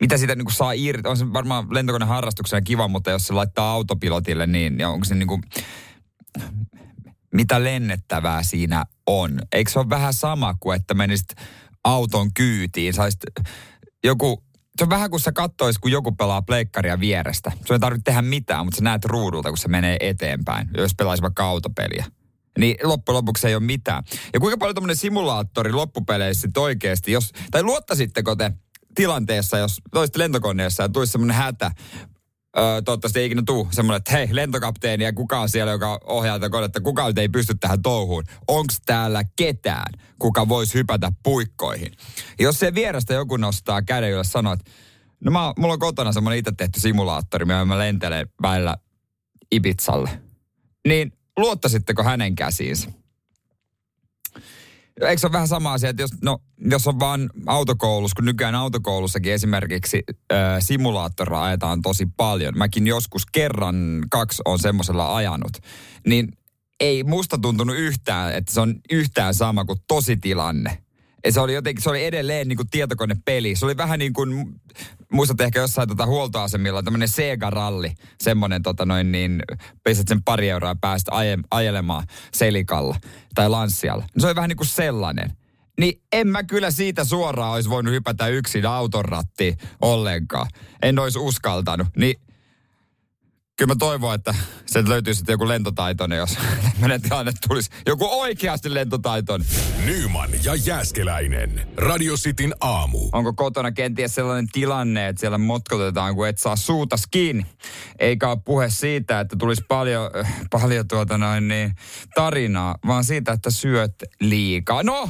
mitä 0.00 0.16
sitä 0.16 0.34
niin 0.34 0.52
saa 0.52 0.72
irti. 0.72 1.08
On 1.08 1.16
se 1.16 1.32
varmaan 1.32 1.66
lentokoneen 1.70 2.08
harrastuksena 2.08 2.60
kiva, 2.60 2.88
mutta 2.88 3.10
jos 3.10 3.26
se 3.26 3.32
laittaa 3.32 3.72
autopilotille, 3.72 4.46
niin 4.46 4.78
ja 4.78 4.88
onko 4.88 5.04
se 5.04 5.14
niin 5.14 5.28
kuin, 5.28 5.42
mitä 7.34 7.64
lennettävää 7.64 8.42
siinä 8.42 8.84
on? 9.06 9.38
Eikö 9.52 9.70
se 9.70 9.78
ole 9.78 9.90
vähän 9.90 10.14
sama 10.14 10.54
kuin, 10.60 10.76
että 10.76 10.94
menisit 10.94 11.34
auton 11.84 12.34
kyytiin, 12.34 12.94
saisit 12.94 13.20
joku 14.04 14.44
se 14.78 14.84
on 14.84 14.90
vähän 14.90 15.10
kuin 15.10 15.20
sä 15.20 15.32
kattois, 15.32 15.78
kun 15.78 15.90
joku 15.90 16.12
pelaa 16.12 16.42
pleikkaria 16.42 17.00
vierestä. 17.00 17.52
Se 17.66 17.74
ei 17.74 17.78
tarvitse 17.78 18.04
tehdä 18.04 18.22
mitään, 18.22 18.66
mutta 18.66 18.76
sä 18.76 18.84
näet 18.84 19.04
ruudulta, 19.04 19.48
kun 19.48 19.58
se 19.58 19.68
menee 19.68 19.96
eteenpäin, 20.00 20.68
jos 20.76 20.94
pelaisi 20.94 21.22
vaikka 21.22 21.44
autopeliä. 21.44 22.04
Niin 22.58 22.76
loppujen 22.82 23.16
lopuksi 23.16 23.46
ei 23.46 23.54
ole 23.54 23.62
mitään. 23.62 24.02
Ja 24.32 24.40
kuinka 24.40 24.58
paljon 24.58 24.74
tämmöinen 24.74 24.96
simulaattori 24.96 25.72
loppupeleissä 25.72 26.40
sit 26.40 26.56
oikeasti, 26.56 27.12
jos, 27.12 27.32
tai 27.50 27.62
luottaisitteko 27.62 28.36
te 28.36 28.52
tilanteessa, 28.94 29.58
jos 29.58 29.80
toisit 29.92 30.16
lentokoneessa 30.16 30.82
ja 30.82 30.88
tulisi 30.88 31.12
semmoinen 31.12 31.36
hätä, 31.36 31.70
Toivottavasti 32.84 33.18
ei 33.18 33.26
ikinä 33.26 33.42
tuu 33.46 33.68
semmoinen, 33.70 33.96
että 33.98 34.12
hei, 34.12 34.28
lentokapteeni 34.30 35.04
ja 35.04 35.12
kuka 35.12 35.40
on 35.40 35.48
siellä, 35.48 35.72
joka 35.72 36.00
ohjaa 36.04 36.38
tätä 36.38 36.50
konetta, 36.50 36.80
kuka 36.80 37.04
ei 37.16 37.28
pysty 37.28 37.54
tähän 37.60 37.82
touhuun. 37.82 38.24
Onko 38.48 38.74
täällä 38.86 39.22
ketään, 39.36 39.92
kuka 40.18 40.48
voisi 40.48 40.74
hypätä 40.74 41.12
puikkoihin? 41.22 41.92
Jos 42.38 42.58
se 42.58 42.74
vierestä 42.74 43.14
joku 43.14 43.36
nostaa 43.36 43.82
käden 43.82 44.10
ja 44.10 44.24
sanoo, 44.24 44.52
että 44.52 44.70
no 45.24 45.30
mä, 45.30 45.52
mulla 45.58 45.72
on 45.72 45.78
kotona 45.78 46.12
semmoinen 46.12 46.38
itse 46.38 46.52
tehty 46.56 46.80
simulaattori, 46.80 47.44
missä 47.44 47.64
mä 47.64 47.78
lentelen 47.78 48.28
välillä 48.42 48.76
Ibizalle. 49.52 50.10
Niin 50.88 51.12
luottaisitteko 51.36 52.02
hänen 52.02 52.34
käsiinsä? 52.34 52.90
Eikö 55.00 55.20
se 55.20 55.26
ole 55.26 55.32
vähän 55.32 55.48
sama 55.48 55.72
asia, 55.72 55.90
että 55.90 56.02
jos, 56.02 56.10
no, 56.22 56.38
jos 56.70 56.86
on 56.86 57.00
vaan 57.00 57.30
autokoulussa, 57.46 58.14
kun 58.16 58.24
nykyään 58.24 58.54
autokoulussakin 58.54 59.32
esimerkiksi 59.32 60.02
äh, 60.32 60.38
simulaattoria 60.60 61.42
ajetaan 61.42 61.82
tosi 61.82 62.06
paljon. 62.16 62.58
Mäkin 62.58 62.86
joskus 62.86 63.26
kerran, 63.26 64.04
kaksi 64.10 64.42
on 64.44 64.58
semmoisella 64.58 65.16
ajanut. 65.16 65.52
Niin 66.06 66.28
ei 66.80 67.04
musta 67.04 67.38
tuntunut 67.38 67.76
yhtään, 67.76 68.34
että 68.34 68.52
se 68.52 68.60
on 68.60 68.74
yhtään 68.90 69.34
sama 69.34 69.64
kuin 69.64 69.78
tositilanne. 69.86 70.82
Ja 71.24 71.32
se 71.32 71.40
oli 71.40 71.54
jotenkin, 71.54 71.82
se 71.82 71.90
oli 71.90 72.04
edelleen 72.04 72.48
niin 72.48 72.56
kuin 72.56 72.70
tietokonepeli. 72.70 73.56
Se 73.56 73.64
oli 73.64 73.76
vähän 73.76 73.98
niin 73.98 74.12
kuin, 74.12 74.60
muistat 75.12 75.40
ehkä 75.40 75.60
jossain 75.60 75.88
tota 75.88 76.06
huoltoasemilla, 76.06 76.82
tämmöinen 76.82 77.08
Sega-ralli. 77.08 77.92
Semmoinen 78.20 78.62
tota 78.62 78.86
noin 78.86 79.12
niin, 79.12 79.42
pistät 79.84 80.08
sen 80.08 80.22
pari 80.22 80.50
euroa 80.50 80.76
päästä 80.80 81.14
aje, 81.14 81.38
ajelemaan 81.50 82.06
selikalla 82.32 82.96
tai 83.34 83.48
lanssialla. 83.48 84.04
Se 84.18 84.26
oli 84.26 84.34
vähän 84.34 84.48
niin 84.48 84.56
kuin 84.56 84.66
sellainen. 84.66 85.32
Niin 85.80 86.00
en 86.12 86.28
mä 86.28 86.42
kyllä 86.42 86.70
siitä 86.70 87.04
suoraan 87.04 87.52
olisi 87.52 87.70
voinut 87.70 87.94
hypätä 87.94 88.26
yksin 88.26 88.66
autonrattiin 88.66 89.56
ollenkaan. 89.80 90.46
En 90.82 90.98
olisi 90.98 91.18
uskaltanut. 91.18 91.86
Niin 91.96 92.20
kyllä 93.58 93.74
mä 93.74 93.78
toivon, 93.78 94.14
että 94.14 94.34
se 94.66 94.88
löytyisi 94.88 95.18
sitten 95.18 95.32
joku 95.32 95.48
lentotaitoinen, 95.48 96.18
jos 96.18 96.38
tämmöinen 96.72 97.02
tilanne 97.02 97.32
tulisi. 97.48 97.70
Joku 97.86 98.08
oikeasti 98.10 98.74
lentotaitoinen. 98.74 99.48
Nyman 99.84 100.30
ja 100.44 100.54
Jääskeläinen. 100.54 101.68
Radio 101.76 102.16
Cityn 102.16 102.54
aamu. 102.60 102.98
Onko 103.12 103.32
kotona 103.32 103.72
kenties 103.72 104.14
sellainen 104.14 104.48
tilanne, 104.52 105.08
että 105.08 105.20
siellä 105.20 105.38
motkotetaan, 105.38 106.14
kun 106.14 106.28
et 106.28 106.38
saa 106.38 106.56
suuta 106.56 106.96
kiinni? 107.10 107.46
Eikä 107.98 108.28
ole 108.28 108.38
puhe 108.44 108.70
siitä, 108.70 109.20
että 109.20 109.36
tulisi 109.36 109.64
paljon, 109.68 110.10
paljon 110.50 110.88
tuota 110.88 111.18
noin 111.18 111.48
niin, 111.48 111.74
tarinaa, 112.14 112.78
vaan 112.86 113.04
siitä, 113.04 113.32
että 113.32 113.50
syöt 113.50 113.94
liikaa. 114.20 114.82
No, 114.82 115.08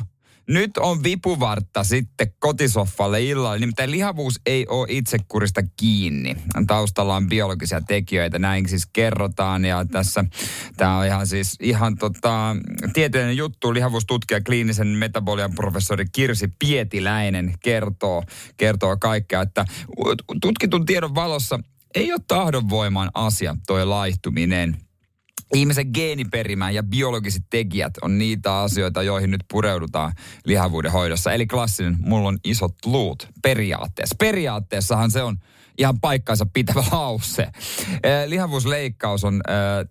nyt 0.49 0.77
on 0.77 1.03
vipuvartta 1.03 1.85
sitten 1.85 2.35
kotisoffalle 2.39 3.23
illalla. 3.23 3.57
Nimittäin 3.57 3.91
lihavuus 3.91 4.41
ei 4.47 4.67
ole 4.69 4.87
itsekurista 4.91 5.61
kiinni. 5.77 6.37
Taustalla 6.67 7.17
on 7.17 7.29
biologisia 7.29 7.81
tekijöitä, 7.81 8.39
näin 8.39 8.69
siis 8.69 8.87
kerrotaan. 8.93 9.65
Ja 9.65 9.85
tässä 9.85 10.25
tämä 10.77 10.99
on 10.99 11.07
ihan 11.07 11.27
siis 11.27 11.57
ihan 11.61 11.97
tota, 11.97 12.57
tieteellinen 12.93 13.37
juttu. 13.37 13.75
Lihavuustutkija 13.75 14.41
kliinisen 14.41 14.87
metabolian 14.87 15.55
professori 15.55 16.05
Kirsi 16.13 16.49
Pietiläinen 16.59 17.55
kertoo, 17.63 18.23
kertoo 18.57 18.97
kaikkea, 18.97 19.43
että 19.43 19.65
tutkitun 20.41 20.87
tiedon 20.87 21.15
valossa 21.15 21.61
ei 21.95 22.13
ole 22.13 22.21
tahdonvoiman 22.29 23.11
asia 23.15 23.57
toi 23.67 23.87
laihtuminen– 23.87 24.77
Ihmisen 25.55 25.91
geeniperimä 25.95 26.71
ja 26.71 26.83
biologiset 26.83 27.43
tekijät 27.51 27.95
on 28.03 28.19
niitä 28.19 28.59
asioita, 28.59 29.03
joihin 29.03 29.31
nyt 29.31 29.45
pureudutaan 29.51 30.13
lihavuuden 30.45 30.93
hoidossa. 30.93 31.33
Eli 31.33 31.47
klassinen, 31.47 31.97
mulla 32.01 32.29
on 32.29 32.39
isot 32.45 32.75
luut 32.85 33.29
periaatteessa. 33.43 34.17
Periaatteessahan 34.19 35.11
se 35.11 35.23
on 35.23 35.37
ihan 35.79 36.01
paikkansa 36.01 36.47
pitävä 36.53 36.85
lause. 36.93 37.49
Lihavuusleikkaus 38.27 39.25
on 39.25 39.41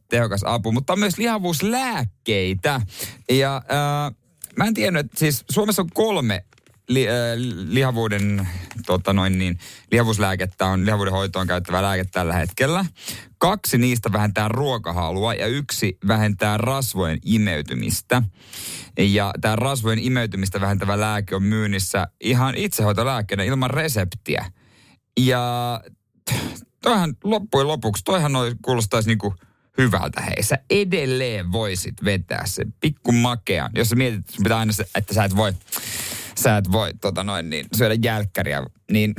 tehokas 0.10 0.42
apu, 0.46 0.72
mutta 0.72 0.94
on 0.94 1.00
myös 1.00 1.18
lihavuuslääkkeitä. 1.18 2.82
Ja 3.30 3.62
mä 4.58 4.66
en 4.66 4.74
tiennyt, 4.74 5.06
että 5.06 5.20
siis 5.20 5.46
Suomessa 5.50 5.82
on 5.82 5.90
kolme 5.94 6.44
li, 6.88 7.08
äh, 7.10 7.14
lihavuuden, 7.68 8.48
tota 8.86 9.14
noin 9.14 9.38
niin, 9.38 9.60
lihavuuslääkettä 9.92 10.66
on, 10.66 10.86
lihavuuden 10.86 11.14
hoitoon 11.14 11.48
käyttävä 11.48 11.82
lääke 11.82 12.06
tällä 12.06 12.34
hetkellä. 12.34 12.86
Kaksi 13.38 13.78
niistä 13.78 14.12
vähentää 14.12 14.48
ruokahalua 14.48 15.34
ja 15.34 15.48
yksi 15.48 15.98
vähentää 16.08 16.58
rasvojen 16.58 17.20
imeytymistä. 17.26 18.24
Ja 18.98 19.34
tämä 19.42 19.56
rasvojen 19.56 20.00
imeytymistä 20.00 20.62
vähentävä 20.62 21.00
lääke 21.00 21.36
on 21.36 21.44
myynnissä 21.44 22.08
ihan 22.22 22.56
itsehoitolääkkeenä 22.56 23.44
ilman 23.44 23.70
reseptiä. 23.70 24.52
Ja 25.20 25.82
toihan 26.82 27.16
loppujen 27.24 27.68
lopuksi, 27.68 28.04
toihan 28.04 28.34
noi 28.34 28.56
kuulostaisi 28.62 29.10
niinku 29.10 29.36
hyvältä. 29.78 30.22
Hei, 30.22 30.44
sä 30.44 30.58
edelleen 30.70 31.52
voisit 31.52 32.04
vetää 32.04 32.46
se 32.46 32.66
pikku 32.80 33.12
makea. 33.12 33.70
Jos 33.76 33.90
sä 33.90 33.96
mietit, 33.96 34.20
että 34.20 34.44
pitää 34.44 34.58
aina, 34.58 34.74
että 34.96 35.14
sä 35.14 35.24
et 35.24 35.36
voi 35.36 35.54
sä 36.38 36.58
et 36.58 36.72
voi 36.72 36.94
tota 37.02 37.24
noin, 37.24 37.50
niin, 37.50 37.66
syödä 37.76 37.96
jälkkäriä, 38.04 38.64
niin 38.92 39.16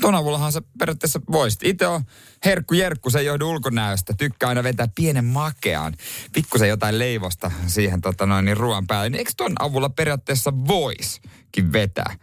ton 0.00 0.14
avullahan 0.14 0.52
sä 0.52 0.62
periaatteessa 0.78 1.20
voisit. 1.32 1.62
Itse 1.64 1.86
on 1.86 2.02
herkku 2.44 2.74
jerkku, 2.74 3.10
se 3.10 3.18
ei 3.18 3.26
johdu 3.26 3.50
ulkonäöstä. 3.50 4.14
Tykkää 4.18 4.48
aina 4.48 4.62
vetää 4.62 4.88
pienen 4.94 5.24
makean, 5.24 5.94
pikkusen 6.32 6.68
jotain 6.68 6.98
leivosta 6.98 7.50
siihen 7.66 8.00
tota 8.00 8.26
noin, 8.26 8.44
niin 8.44 8.56
ruoan 8.56 8.86
päälle. 8.86 9.10
Niin 9.10 9.18
eikö 9.18 9.32
ton 9.36 9.52
avulla 9.58 9.88
periaatteessa 9.88 10.52
voiskin 10.66 11.72
vetää? 11.72 12.16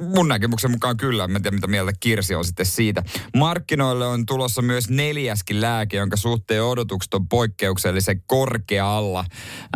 Mun 0.00 0.28
näkemyksen 0.28 0.70
mukaan 0.70 0.96
kyllä. 0.96 1.28
Mä 1.28 1.36
en 1.36 1.42
tiedä, 1.42 1.54
mitä 1.54 1.66
mieltä 1.66 1.92
Kirsi 2.00 2.34
on 2.34 2.44
sitten 2.44 2.66
siitä. 2.66 3.02
Markkinoille 3.36 4.06
on 4.06 4.26
tulossa 4.26 4.62
myös 4.62 4.90
neljäskin 4.90 5.60
lääke, 5.60 5.96
jonka 5.96 6.16
suhteen 6.16 6.64
odotukset 6.64 7.14
on 7.14 7.28
poikkeuksellisen 7.28 8.22
korkealla. 8.26 9.24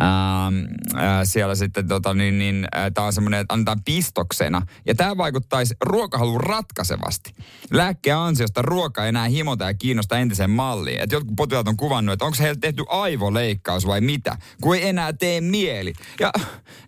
Ähm, 0.01 0.55
äh, 0.95 1.19
siellä 1.23 1.55
sitten 1.55 1.87
tota, 1.87 2.13
niin, 2.13 2.39
niin, 2.39 2.67
äh, 2.75 2.91
tämä 2.93 3.07
on 3.07 3.13
semmoinen, 3.13 3.39
että 3.39 3.53
annetaan 3.53 3.83
pistoksena. 3.85 4.61
Ja 4.85 4.95
tämä 4.95 5.17
vaikuttaisi 5.17 5.75
ruokahalun 5.81 6.41
ratkaisevasti. 6.41 7.33
Lääkkeen 7.71 8.17
ansiosta 8.17 8.61
ruoka 8.61 9.03
ei 9.03 9.09
enää 9.09 9.27
himota 9.27 9.65
ja 9.65 9.73
kiinnosta 9.73 10.17
entisen 10.17 10.49
malliin. 10.49 11.01
Et 11.01 11.11
jotkut 11.11 11.35
potilaat 11.35 11.67
on 11.67 11.77
kuvannut, 11.77 12.13
että 12.13 12.25
onko 12.25 12.37
heillä 12.39 12.59
tehty 12.61 12.83
aivoleikkaus 12.89 13.87
vai 13.87 14.01
mitä, 14.01 14.37
kun 14.61 14.75
ei 14.75 14.87
enää 14.87 15.13
tee 15.13 15.41
mieli. 15.41 15.93
Ja 16.19 16.31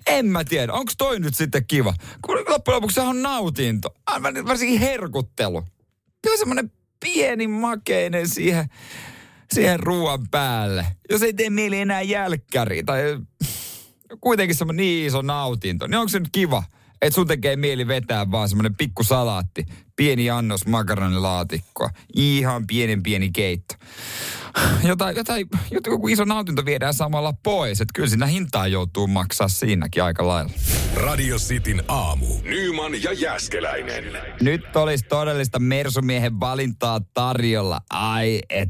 en 0.08 0.26
mä 0.26 0.43
tiedä, 0.43 0.73
onko 0.73 0.91
toi 0.97 1.19
nyt 1.19 1.36
sitten 1.36 1.65
kiva? 1.67 1.93
Kun 2.21 2.38
loppujen 2.47 2.76
lopuksi 2.76 3.00
on 3.00 3.21
nautinto. 3.27 3.89
Aivan 4.05 4.47
varsinkin 4.47 4.79
herkuttelu. 4.79 5.63
Kyllä 6.21 6.37
semmoinen 6.37 6.71
pieni 6.99 7.47
makeinen 7.47 8.29
siihen, 8.29 8.69
siihen 9.53 9.79
ruoan 9.79 10.27
päälle. 10.31 10.85
Jos 11.09 11.21
ei 11.21 11.33
tee 11.33 11.49
mieli 11.49 11.79
enää 11.79 12.01
jälkkäri 12.01 12.83
tai 12.83 13.01
kuitenkin 14.21 14.55
semmoinen 14.55 14.85
niin 14.85 15.07
iso 15.07 15.21
nautinto, 15.21 15.87
niin 15.87 15.97
onko 15.97 16.09
se 16.09 16.19
nyt 16.19 16.29
kiva? 16.31 16.63
Että 17.01 17.15
sun 17.15 17.27
tekee 17.27 17.55
mieli 17.55 17.87
vetää 17.87 18.31
vaan 18.31 18.49
semmoinen 18.49 18.75
pikku 18.75 19.03
salaatti, 19.03 19.65
pieni 19.95 20.29
annos 20.29 20.65
makaronilaatikkoa, 20.67 21.89
ihan 22.15 22.67
pienen 22.67 23.03
pieni 23.03 23.31
keitto. 23.31 23.75
Jotain, 24.83 25.15
jotain, 25.15 25.47
joku 25.71 26.07
iso 26.07 26.25
nautinto 26.25 26.65
viedään 26.65 26.93
samalla 26.93 27.33
pois, 27.43 27.81
että 27.81 27.91
kyllä 27.95 28.09
siinä 28.09 28.25
hintaa 28.25 28.67
joutuu 28.67 29.07
maksaa 29.07 29.47
siinäkin 29.47 30.03
aika 30.03 30.27
lailla. 30.27 30.51
Radio 30.97 31.38
Cityn 31.38 31.83
aamu. 31.88 32.25
Nyman 32.43 33.03
ja 33.03 33.13
Jäskeläinen. 33.13 34.03
Nyt 34.41 34.75
olisi 34.75 35.05
todellista 35.10 35.60
Mersumiehen 35.60 36.39
valintaa 36.39 37.01
tarjolla. 37.13 37.81
Ai 37.89 38.39
et, 38.49 38.69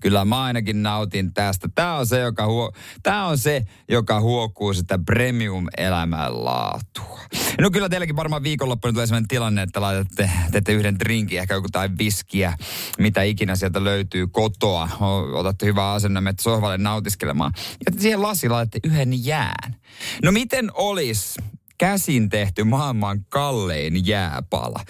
kyllä 0.00 0.24
mä 0.24 0.42
ainakin 0.42 0.82
nautin 0.82 1.34
tästä. 1.34 1.68
Tämä 1.74 1.96
on 1.96 2.06
se, 2.06 2.20
joka, 2.20 2.46
huo, 2.46 2.72
tää 3.02 3.26
on 3.26 3.38
se, 3.38 3.62
joka 3.88 4.20
huokuu 4.20 4.74
sitä 4.74 4.98
premium-elämän 5.06 6.44
laatua. 6.44 7.20
No 7.60 7.70
kyllä 7.70 7.88
teilläkin 7.88 8.16
varmaan 8.16 8.42
viikonloppuna 8.42 8.92
tulee 8.92 9.06
sellainen 9.06 9.28
tilanne, 9.28 9.62
että 9.62 9.80
laitatte, 9.80 10.30
teette 10.52 10.72
yhden 10.72 10.98
drinkin, 10.98 11.38
ehkä 11.38 11.54
joku 11.54 11.68
tai 11.72 11.88
viskiä, 11.98 12.56
mitä 12.98 13.22
ikinä 13.22 13.56
sieltä 13.56 13.84
löytyy 13.84 14.26
kotoa. 14.26 14.88
Otatte 15.32 15.66
hyvää 15.66 15.92
asenne, 15.92 16.20
menette 16.20 16.42
sohvalle 16.42 16.78
nautiskelemaan. 16.78 17.52
Ja 17.86 18.00
siihen 18.00 18.22
lasi 18.22 18.48
laitatte 18.48 18.80
yhden 18.84 19.26
jään. 19.26 19.76
No 20.22 20.32
miten 20.32 20.70
olisi 20.74 21.40
käsin 21.78 22.28
tehty 22.28 22.64
maailman 22.64 23.24
kallein 23.28 24.06
jääpala. 24.06 24.80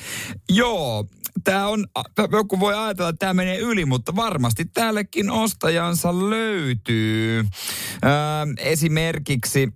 Joo, 0.49 1.07
tämä 1.45 1.69
on, 1.69 1.87
joku 2.33 2.61
voi 2.61 2.75
ajatella, 2.75 3.09
että 3.09 3.19
tämä 3.19 3.35
menee 3.35 3.59
yli, 3.59 3.85
mutta 3.85 4.17
varmasti 4.17 4.65
täällekin 4.65 5.31
ostajansa 5.31 6.31
löytyy. 6.31 7.45
Öö, 8.05 8.11
esimerkiksi 8.59 9.69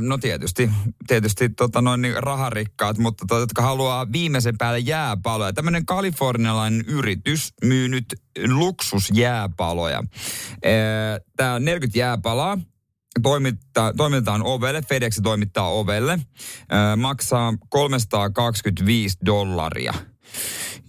No 0.00 0.18
tietysti, 0.18 0.70
tietysti 1.06 1.48
tota 1.48 1.82
noin 1.82 2.02
niin 2.02 2.22
raharikkaat, 2.22 2.98
mutta 2.98 3.24
to, 3.28 3.38
jotka 3.38 3.62
haluaa 3.62 4.12
viimeisen 4.12 4.58
päälle 4.58 4.78
jääpaloja. 4.78 5.52
Tämmöinen 5.52 5.86
kalifornialainen 5.86 6.84
yritys 6.88 7.52
myy 7.64 7.88
nyt 7.88 8.04
luksusjääpaloja. 8.48 10.04
Tämä 11.36 11.54
on 11.54 11.64
40 11.64 11.98
jääpalaa, 11.98 12.58
toimittaa, 13.22 13.92
toimitetaan 13.92 14.42
ovelle, 14.42 14.82
FedEx 14.82 15.20
toimittaa 15.22 15.70
ovelle, 15.70 16.18
ää, 16.68 16.96
maksaa 16.96 17.54
325 17.68 19.18
dollaria. 19.26 19.94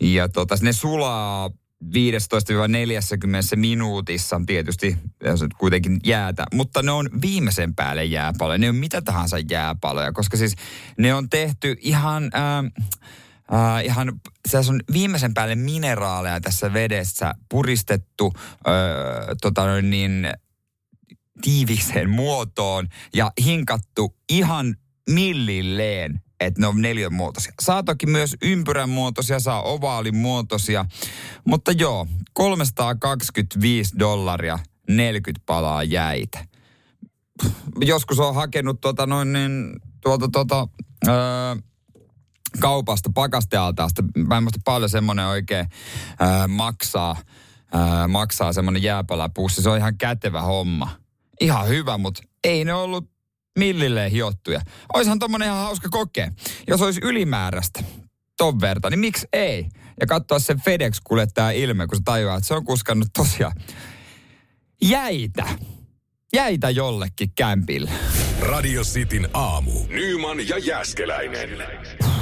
Ja 0.01 0.29
tota, 0.29 0.55
ne 0.61 0.73
sulaa 0.73 1.49
15-40 1.85 1.87
minuutissa 3.55 4.41
tietysti 4.45 4.97
kuitenkin 5.57 5.99
jäätä, 6.05 6.45
mutta 6.53 6.81
ne 6.81 6.91
on 6.91 7.09
viimeisen 7.21 7.75
päälle 7.75 8.05
jääpaloja. 8.05 8.57
Ne 8.57 8.69
on 8.69 8.75
mitä 8.75 9.01
tahansa 9.01 9.37
jääpaloja, 9.51 10.11
koska 10.11 10.37
siis 10.37 10.55
ne 10.97 11.13
on 11.13 11.29
tehty 11.29 11.75
ihan... 11.79 12.23
Äh, 12.23 12.85
Uh, 13.51 13.85
ihan, 13.85 14.13
se 14.47 14.57
on 14.57 14.79
viimeisen 14.93 15.33
päälle 15.33 15.55
mineraaleja 15.55 16.41
tässä 16.41 16.73
vedessä 16.73 17.33
puristettu 17.49 18.25
uh, 18.25 18.33
tota 19.41 19.81
niin, 19.81 20.27
tiiviseen 21.41 22.09
muotoon 22.09 22.87
ja 23.13 23.31
hinkattu 23.45 24.15
ihan 24.29 24.75
millilleen, 25.09 26.21
että 26.39 26.61
ne 26.61 26.67
on 26.67 26.81
neljän 26.81 27.13
muotoisia. 27.13 27.53
Saa 27.61 27.83
toki 27.83 28.05
myös 28.05 28.35
ympyrän 28.41 28.89
muotoisia, 28.89 29.39
saa 29.39 29.61
ovaalin 29.61 30.15
muotoisia, 30.15 30.85
mutta 31.45 31.71
joo, 31.71 32.07
325 32.33 33.99
dollaria 33.99 34.59
40 34.89 35.43
palaa 35.45 35.83
jäitä. 35.83 36.45
Joskus 37.81 38.19
on 38.19 38.35
hakenut 38.35 38.81
tuota 38.81 39.05
noin 39.05 39.33
niin, 39.33 39.75
tuolta 40.01 40.27
tuota, 40.27 40.67
öö, 41.07 41.15
kaupasta, 42.59 43.09
pakastealtaasta. 43.13 44.03
Mä 44.27 44.37
en 44.37 44.43
muista 44.43 44.59
paljon 44.65 44.89
semmoinen 44.89 45.25
oikein 45.25 45.65
öö, 46.21 46.47
maksaa, 46.47 47.15
öö, 47.75 48.07
maksaa 48.07 48.53
semmoinen 48.53 48.83
jääpalapussi. 48.83 49.61
Se 49.61 49.69
on 49.69 49.77
ihan 49.77 49.97
kätevä 49.97 50.41
homma 50.41 51.04
ihan 51.41 51.67
hyvä, 51.67 51.97
mutta 51.97 52.23
ei 52.43 52.65
ne 52.65 52.73
ollut 52.73 53.09
millilleen 53.59 54.11
hiottuja. 54.11 54.61
Oishan 54.93 55.19
tommonen 55.19 55.45
ihan 55.45 55.57
hauska 55.57 55.89
kokea. 55.89 56.31
Jos 56.67 56.81
olisi 56.81 57.01
ylimääräistä 57.03 57.83
ton 58.37 58.61
verta, 58.61 58.89
niin 58.89 58.99
miksi 58.99 59.27
ei? 59.33 59.67
Ja 59.99 60.07
katsoa 60.07 60.39
sen 60.39 60.61
FedEx 60.61 60.99
kuljettaa 61.03 61.51
ilme, 61.51 61.87
kun 61.87 61.97
se 61.97 62.01
tajuaa, 62.05 62.37
että 62.37 62.47
se 62.47 62.53
on 62.53 62.65
kuskannut 62.65 63.07
tosiaan 63.17 63.53
jäitä. 64.81 65.45
Jäitä 66.33 66.69
jollekin 66.69 67.31
kämpille. 67.35 67.91
Radio 68.41 68.81
Cityn 68.81 69.29
aamu. 69.33 69.71
Nyman 69.87 70.47
ja 70.47 70.57
Jäskeläinen. 70.57 71.49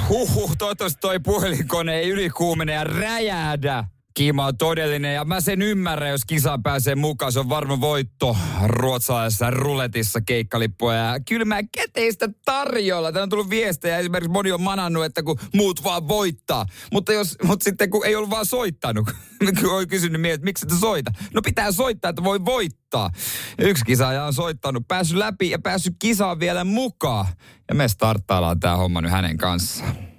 Huhhuh, 0.08 0.56
toivottavasti 0.58 1.00
toi 1.00 1.20
puhelinkone 1.20 1.94
ei 1.94 2.10
ylikuumene 2.10 2.72
ja 2.72 2.84
räjähdä. 2.84 3.84
Kiima 4.14 4.46
on 4.46 4.56
todellinen 4.56 5.14
ja 5.14 5.24
mä 5.24 5.40
sen 5.40 5.62
ymmärrän, 5.62 6.10
jos 6.10 6.24
kisa 6.24 6.58
pääsee 6.62 6.94
mukaan. 6.94 7.32
Se 7.32 7.40
on 7.40 7.48
varma 7.48 7.80
voitto 7.80 8.36
ruotsalaisessa 8.66 9.50
ruletissa 9.50 10.20
keikkalippua 10.20 10.94
ja 10.94 11.20
kylmää 11.28 11.60
käteistä 11.76 12.28
tarjolla. 12.44 13.12
Täällä 13.12 13.22
on 13.22 13.28
tullut 13.28 13.50
viestejä. 13.50 13.98
Esimerkiksi 13.98 14.30
moni 14.30 14.52
on 14.52 14.60
manannut, 14.60 15.04
että 15.04 15.22
kun 15.22 15.38
muut 15.54 15.84
vaan 15.84 16.08
voittaa. 16.08 16.66
Mutta, 16.92 17.12
jos, 17.12 17.36
mutta 17.42 17.64
sitten 17.64 17.90
kun 17.90 18.06
ei 18.06 18.16
ollut 18.16 18.30
vaan 18.30 18.46
soittanut, 18.46 19.10
kun 19.60 19.74
on 19.74 19.88
kysynyt 19.88 20.20
mieltä, 20.20 20.34
että 20.34 20.44
miksi 20.44 20.66
et 20.66 20.78
soita. 20.80 21.12
No 21.34 21.42
pitää 21.42 21.72
soittaa, 21.72 22.08
että 22.08 22.24
voi 22.24 22.44
voittaa. 22.44 23.10
Yksi 23.58 23.84
kisaaja 23.84 24.24
on 24.24 24.34
soittanut, 24.34 24.88
päässyt 24.88 25.18
läpi 25.18 25.50
ja 25.50 25.58
päässyt 25.58 25.94
kisaan 25.98 26.40
vielä 26.40 26.64
mukaan. 26.64 27.26
Ja 27.68 27.74
me 27.74 27.88
starttaillaan 27.88 28.60
tämä 28.60 28.76
homma 28.76 29.00
nyt 29.00 29.10
hänen 29.10 29.36
kanssaan. 29.36 30.13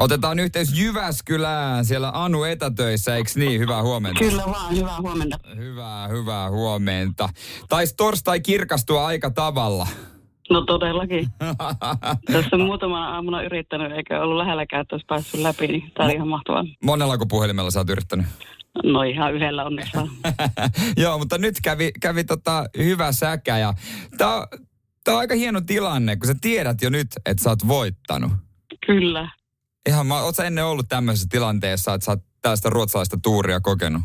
Otetaan 0.00 0.38
yhteys 0.38 0.78
Jyväskylään, 0.78 1.84
siellä 1.84 2.10
Anu 2.14 2.44
etätöissä, 2.44 3.16
eikö 3.16 3.30
niin? 3.36 3.60
Hyvää 3.60 3.82
huomenta. 3.82 4.18
Kyllä 4.18 4.42
vaan, 4.46 4.76
hyvää 4.76 5.00
huomenta. 5.00 5.38
Hyvää, 5.56 6.08
hyvää 6.08 6.50
huomenta. 6.50 7.28
Taisi 7.68 7.94
torstai 7.96 8.40
kirkastua 8.40 9.06
aika 9.06 9.30
tavalla. 9.30 9.86
No 10.50 10.60
todellakin. 10.60 11.26
Tässä 12.32 12.56
on 12.56 12.60
muutamana 12.60 13.14
aamuna 13.14 13.42
yrittänyt, 13.42 13.92
eikä 13.92 14.22
ollut 14.22 14.36
lähelläkään, 14.36 14.82
että 14.82 14.94
olisi 14.94 15.06
päässyt 15.06 15.40
läpi, 15.40 15.66
niin 15.66 15.90
tämä 15.94 16.06
oli 16.06 16.14
ihan 16.14 16.28
mahtavaa. 16.28 16.64
Monellako 16.84 17.26
puhelimella 17.26 17.70
sä 17.70 17.80
oot 17.80 17.90
yrittänyt? 17.90 18.26
No 18.84 19.02
ihan 19.02 19.34
yhdellä 19.34 19.64
onneksi. 19.64 19.92
Joo, 21.02 21.18
mutta 21.18 21.38
nyt 21.38 21.54
kävi, 21.62 21.90
kävi 22.00 22.24
tota 22.24 22.64
hyvä 22.78 23.12
säkä 23.12 23.58
ja 23.58 23.74
tämä 24.18 24.46
on 25.08 25.18
aika 25.18 25.34
hieno 25.34 25.60
tilanne, 25.60 26.16
kun 26.16 26.26
sä 26.26 26.34
tiedät 26.40 26.82
jo 26.82 26.90
nyt, 26.90 27.06
että 27.26 27.42
sä 27.42 27.50
oot 27.50 27.68
voittanut. 27.68 28.32
Kyllä. 28.86 29.39
Ihan, 29.88 30.06
mä, 30.06 30.22
oot 30.22 30.36
sä 30.36 30.44
ennen 30.44 30.64
ollut 30.64 30.88
tämmöisessä 30.88 31.28
tilanteessa, 31.30 31.94
että 31.94 32.04
sä 32.04 32.10
oot 32.10 32.20
tällaista 32.42 32.70
ruotsalaista 32.70 33.18
tuuria 33.22 33.60
kokenut? 33.60 34.02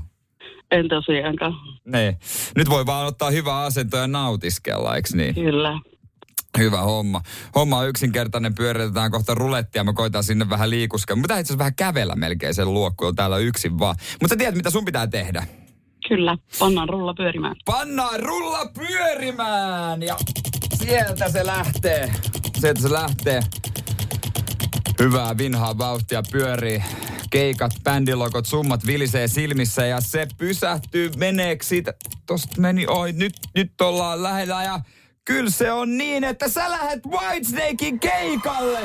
En 0.72 0.88
tosiaankaan. 0.88 1.54
Niin. 1.86 2.18
Nyt 2.56 2.70
voi 2.70 2.86
vaan 2.86 3.08
ottaa 3.08 3.30
hyvää 3.30 3.62
asentoa 3.62 4.00
ja 4.00 4.08
nautiskella, 4.08 4.96
eikö 4.96 5.10
niin? 5.14 5.36
Kyllä. 5.36 5.80
Hyvä 6.58 6.82
homma. 6.82 7.22
Homma 7.56 7.78
on 7.78 7.88
yksinkertainen, 7.88 8.56
pyöritetään 8.56 9.12
kohta 9.12 9.36
rulettia, 9.36 9.84
mä 9.84 9.94
koitan 9.94 10.24
sinne 10.24 10.50
vähän 10.50 10.70
liikuskella. 10.70 11.22
Mutta 11.22 11.34
itse 11.34 11.42
asiassa 11.48 11.58
vähän 11.58 11.76
kävellä 11.76 12.16
melkein 12.16 12.56
sen 12.56 12.74
luokkuun 12.74 13.16
täällä 13.16 13.38
yksin 13.38 13.80
vaan. 13.80 13.96
Mutta 14.22 14.34
sä 14.34 14.38
tiedät, 14.38 14.56
mitä 14.56 14.70
sun 14.70 14.86
pitää 14.86 15.08
tehdä. 15.08 15.48
Kyllä, 16.08 16.38
pannaan 16.60 16.90
rulla 16.90 17.14
pyörimään. 17.14 17.56
Pannaan 17.66 18.20
rulla 18.20 18.60
pyörimään! 18.66 20.02
Ja 20.04 20.18
sieltä 20.74 21.30
se 21.30 21.46
lähtee. 21.46 22.12
Sieltä 22.60 22.82
se 22.82 22.92
lähtee. 22.92 23.40
Hyvää 25.00 25.38
vinhaa 25.38 25.78
vauhtia 25.78 26.24
pyörii. 26.32 26.84
Keikat, 27.30 27.72
bändilokot, 27.84 28.46
summat 28.46 28.86
vilisee 28.86 29.28
silmissä 29.28 29.86
ja 29.86 30.02
se 30.02 30.28
pysähtyy 30.38 31.12
meneeksi 31.18 31.70
siitä. 31.70 31.94
Tosta 32.26 32.62
meni, 32.62 32.86
oi 32.88 33.12
nyt, 33.12 33.34
nyt 33.56 33.82
ollaan 33.82 34.24
lähellä 34.24 34.64
ja 34.64 34.80
kyllä 35.26 35.50
se 35.50 35.72
on 35.72 35.98
niin, 35.98 36.24
että 36.24 36.48
sä 36.50 36.72
lähet 36.72 37.06
Whitesnakein 37.06 38.00
keikalle. 38.00 38.80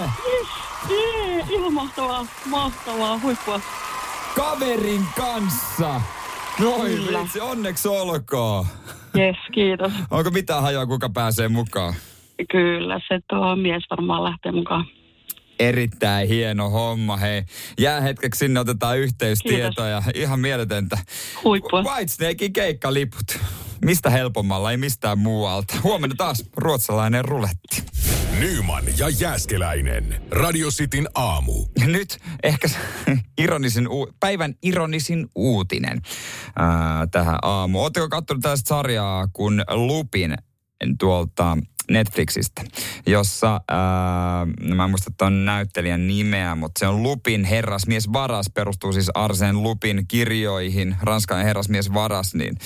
Jee, 0.90 1.44
ihan 1.50 1.72
mahtavaa, 1.72 2.26
mahtavaa, 2.46 3.20
huippua. 3.22 3.60
Kaverin 4.36 5.04
kanssa. 5.16 6.00
Noi 6.60 6.90
Kyllä. 6.90 7.20
vitsi, 7.20 7.40
onneksi 7.40 7.88
olkoon. 7.88 8.66
Jes, 9.14 9.36
kiitos. 9.54 9.92
Onko 10.10 10.30
mitään 10.30 10.62
hajoa, 10.62 10.86
kuka 10.86 11.08
pääsee 11.08 11.48
mukaan? 11.48 11.94
Kyllä, 12.50 13.00
se 13.08 13.20
tuo 13.28 13.56
mies 13.56 13.82
varmaan 13.90 14.24
lähtee 14.24 14.52
mukaan. 14.52 14.86
Erittäin 15.60 16.28
hieno 16.28 16.70
homma, 16.70 17.16
hei. 17.16 17.42
Jää 17.78 18.00
hetkeksi 18.00 18.38
sinne, 18.38 18.60
otetaan 18.60 18.98
yhteystietoja. 18.98 20.02
Ihan 20.14 20.40
mieletöntä. 20.40 20.98
Huippua. 21.44 21.82
Whitesnakein 21.82 22.52
keikkaliput. 22.52 23.38
Mistä 23.84 24.10
helpommalla, 24.10 24.70
ei 24.70 24.76
mistään 24.76 25.18
muualta. 25.18 25.74
Huomenna 25.82 26.16
taas 26.18 26.44
ruotsalainen 26.56 27.24
ruletti. 27.24 27.82
Nyman 28.40 28.84
ja 28.98 29.08
Jääskeläinen. 29.08 30.22
Radio 30.30 30.68
Cityn 30.68 31.08
aamu. 31.14 31.66
Ja 31.80 31.86
nyt 31.86 32.18
ehkä 32.42 32.68
ironisin, 33.42 33.88
uu- 33.88 34.12
päivän 34.20 34.54
ironisin 34.62 35.26
uutinen 35.34 36.00
ää, 36.56 37.06
tähän 37.06 37.38
aamuun. 37.42 37.84
Oletteko 37.84 38.08
katsonut 38.08 38.42
tästä 38.42 38.68
sarjaa 38.68 39.28
kun 39.32 39.64
Lupin 39.70 40.34
tuolta 40.98 41.58
Netflixistä, 41.90 42.62
jossa, 43.06 43.60
ää, 43.68 44.46
no 44.60 44.74
mä 44.76 44.84
en 44.84 44.90
muista 44.90 45.10
tuon 45.18 45.44
näyttelijän 45.44 46.06
nimeä, 46.06 46.54
mutta 46.54 46.78
se 46.78 46.86
on 46.86 47.02
Lupin 47.02 47.44
herrasmies 47.44 48.12
varas, 48.12 48.50
perustuu 48.54 48.92
siis 48.92 49.10
Arsen 49.14 49.62
Lupin 49.62 50.04
kirjoihin, 50.08 50.96
ranskalainen 51.02 51.46
herrasmies 51.46 51.92
varas, 51.92 52.34
niin 52.34 52.56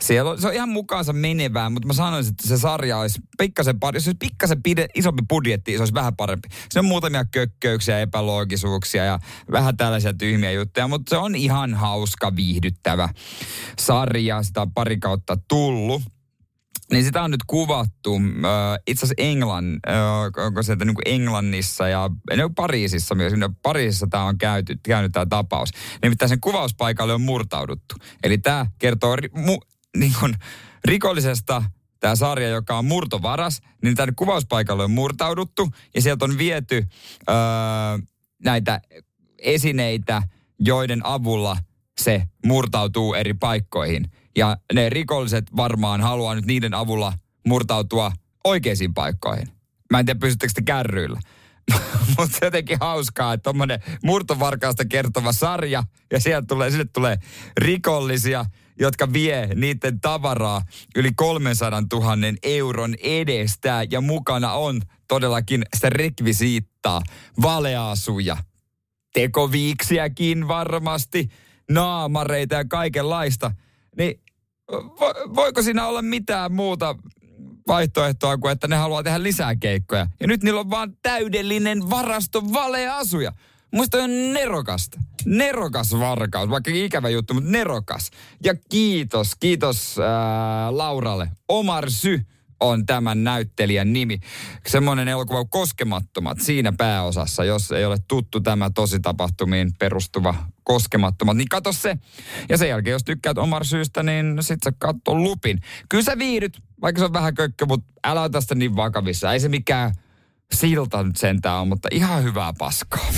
siellä 0.00 0.30
on, 0.30 0.40
se 0.40 0.48
on 0.48 0.54
ihan 0.54 0.68
mukaansa 0.68 1.12
menevää, 1.12 1.70
mutta 1.70 1.86
mä 1.86 1.92
sanoisin, 1.92 2.30
että 2.30 2.48
se 2.48 2.58
sarja 2.58 2.98
olisi 2.98 3.20
pikkasen, 3.38 3.80
pari- 3.80 3.96
jos 3.96 4.06
olisi 4.06 4.18
pikkasen 4.18 4.62
pide, 4.62 4.86
isompi 4.94 5.22
budjetti, 5.28 5.72
se 5.72 5.78
olisi 5.78 5.94
vähän 5.94 6.16
parempi. 6.16 6.48
Se 6.70 6.78
on 6.78 6.84
muutamia 6.84 7.24
kökköyksiä, 7.24 8.00
epäloogisuuksia 8.00 9.04
ja 9.04 9.18
vähän 9.52 9.76
tällaisia 9.76 10.14
tyhmiä 10.14 10.52
juttuja, 10.52 10.88
mutta 10.88 11.10
se 11.10 11.16
on 11.16 11.34
ihan 11.34 11.74
hauska, 11.74 12.36
viihdyttävä 12.36 13.08
sarja, 13.78 14.42
sitä 14.42 14.62
on 14.62 14.72
pari 14.72 14.98
kautta 14.98 15.38
tullut. 15.48 16.02
Niin 16.90 17.04
sitä 17.04 17.22
on 17.22 17.30
nyt 17.30 17.44
kuvattu 17.46 18.16
äh, 18.16 18.78
itse 18.86 19.06
asiassa 19.06 19.22
Englann, 19.22 19.78
äh, 19.88 20.44
onko 20.46 20.62
se, 20.62 20.72
että 20.72 20.84
niin 20.84 20.96
Englannissa 21.04 21.88
ja 21.88 22.10
no, 22.36 22.50
Pariisissa 22.50 23.14
myös. 23.14 23.32
No, 23.32 23.50
Pariisissa 23.62 24.06
tämä 24.10 24.24
on 24.24 24.38
käyty, 24.38 24.78
käynyt 24.82 25.12
tämä 25.12 25.26
tapaus. 25.26 25.70
Nimittäin 26.02 26.28
sen 26.28 26.40
kuvauspaikalle 26.40 27.14
on 27.14 27.20
murtauduttu. 27.20 27.94
Eli 28.22 28.38
tämä 28.38 28.66
kertoo 28.78 29.16
ri, 29.16 29.28
mu, 29.34 29.58
niin 29.96 30.12
kuin, 30.20 30.34
rikollisesta 30.84 31.64
tämä 32.00 32.16
sarja, 32.16 32.48
joka 32.48 32.78
on 32.78 32.84
murtovaras, 32.84 33.60
niin 33.82 33.94
tänne 33.94 34.14
kuvauspaikalle 34.16 34.84
on 34.84 34.90
murtauduttu 34.90 35.68
ja 35.94 36.02
sieltä 36.02 36.24
on 36.24 36.38
viety 36.38 36.76
äh, 37.28 37.34
näitä 38.44 38.80
esineitä, 39.38 40.22
joiden 40.58 41.06
avulla 41.06 41.56
se 42.00 42.22
murtautuu 42.46 43.14
eri 43.14 43.34
paikkoihin. 43.34 44.10
Ja 44.36 44.56
ne 44.72 44.90
rikolliset 44.90 45.44
varmaan 45.56 46.00
haluaa 46.00 46.34
nyt 46.34 46.46
niiden 46.46 46.74
avulla 46.74 47.12
murtautua 47.46 48.12
oikeisiin 48.44 48.94
paikkoihin. 48.94 49.48
Mä 49.90 49.98
en 49.98 50.06
tiedä, 50.06 50.18
pysyttekö 50.18 50.52
te 50.54 50.62
kärryillä. 50.62 51.20
Mutta 52.18 52.38
jotenkin 52.42 52.78
hauskaa, 52.80 53.32
että 53.32 53.42
tommonen 53.42 53.82
murtovarkaasta 54.02 54.84
kertova 54.84 55.32
sarja 55.32 55.84
ja 56.12 56.20
sieltä 56.20 56.46
tulee, 56.46 56.70
sille 56.70 56.84
tulee 56.84 57.16
rikollisia, 57.56 58.44
jotka 58.78 59.12
vie 59.12 59.48
niiden 59.54 60.00
tavaraa 60.00 60.62
yli 60.96 61.12
300 61.16 61.82
000 61.92 62.16
euron 62.42 62.94
edestä 63.02 63.86
ja 63.90 64.00
mukana 64.00 64.52
on 64.52 64.82
todellakin 65.08 65.64
sitä 65.74 65.90
rekvisiittaa, 65.90 67.02
valeasuja, 67.42 68.36
tekoviiksiäkin 69.14 70.48
varmasti, 70.48 71.28
naamareita 71.70 72.54
ja 72.54 72.64
kaikenlaista. 72.64 73.50
Niin 73.98 74.20
vo, 74.72 75.34
voiko 75.34 75.62
siinä 75.62 75.86
olla 75.86 76.02
mitään 76.02 76.52
muuta 76.52 76.96
vaihtoehtoa 77.66 78.38
kuin, 78.38 78.52
että 78.52 78.68
ne 78.68 78.76
haluaa 78.76 79.02
tehdä 79.02 79.22
lisää 79.22 79.56
keikkoja. 79.56 80.06
Ja 80.20 80.26
nyt 80.26 80.42
niillä 80.42 80.60
on 80.60 80.70
vaan 80.70 80.96
täydellinen 81.02 81.90
varasto 81.90 82.52
valeasuja. 82.52 83.32
Muista 83.72 83.98
on 83.98 84.32
nerokasta. 84.32 85.00
Nerokas 85.24 85.98
varkaus, 85.98 86.50
vaikka 86.50 86.70
ikävä 86.74 87.08
juttu, 87.08 87.34
mutta 87.34 87.50
nerokas. 87.50 88.10
Ja 88.44 88.54
kiitos, 88.68 89.34
kiitos 89.34 89.98
ää, 89.98 90.76
Lauralle. 90.76 91.28
Omar 91.48 91.90
Sy 91.90 92.20
on 92.64 92.86
tämän 92.86 93.24
näyttelijän 93.24 93.92
nimi. 93.92 94.20
Semmoinen 94.66 95.08
elokuva 95.08 95.44
Koskemattomat 95.44 96.40
siinä 96.40 96.72
pääosassa, 96.72 97.44
jos 97.44 97.72
ei 97.72 97.84
ole 97.84 97.96
tuttu 98.08 98.40
tämä 98.40 98.70
tositapahtumiin 98.74 99.72
perustuva 99.78 100.34
Koskemattomat, 100.64 101.36
niin 101.36 101.48
kato 101.48 101.72
se. 101.72 101.96
Ja 102.48 102.58
sen 102.58 102.68
jälkeen, 102.68 102.92
jos 102.92 103.04
tykkäät 103.04 103.38
Omar 103.38 103.64
Syystä, 103.64 104.02
niin 104.02 104.36
sit 104.40 104.62
sä 104.64 104.72
katso 104.78 105.14
Lupin. 105.14 105.60
Kyllä 105.88 106.04
sä 106.04 106.18
viihdyt, 106.18 106.58
vaikka 106.82 106.98
se 106.98 107.04
on 107.04 107.12
vähän 107.12 107.34
kökkö, 107.34 107.66
mutta 107.66 107.92
älä 108.04 108.22
ota 108.22 108.40
sitä 108.40 108.54
niin 108.54 108.76
vakavissa. 108.76 109.32
Ei 109.32 109.40
se 109.40 109.48
mikään 109.48 109.94
silta 110.54 111.02
nyt 111.02 111.16
sentään 111.16 111.60
on, 111.60 111.68
mutta 111.68 111.88
ihan 111.92 112.24
hyvää 112.24 112.52
paskaa. 112.58 113.12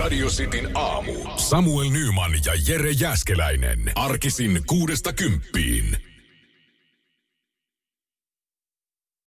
Radio 0.00 0.26
Cityn 0.26 0.70
aamu. 0.74 1.12
Samuel 1.36 1.90
Nyman 1.90 2.32
ja 2.44 2.52
Jere 2.66 2.90
Jäskeläinen. 2.90 3.92
Arkisin 3.94 4.62
kuudesta 4.66 5.12
kymppiin. 5.12 6.11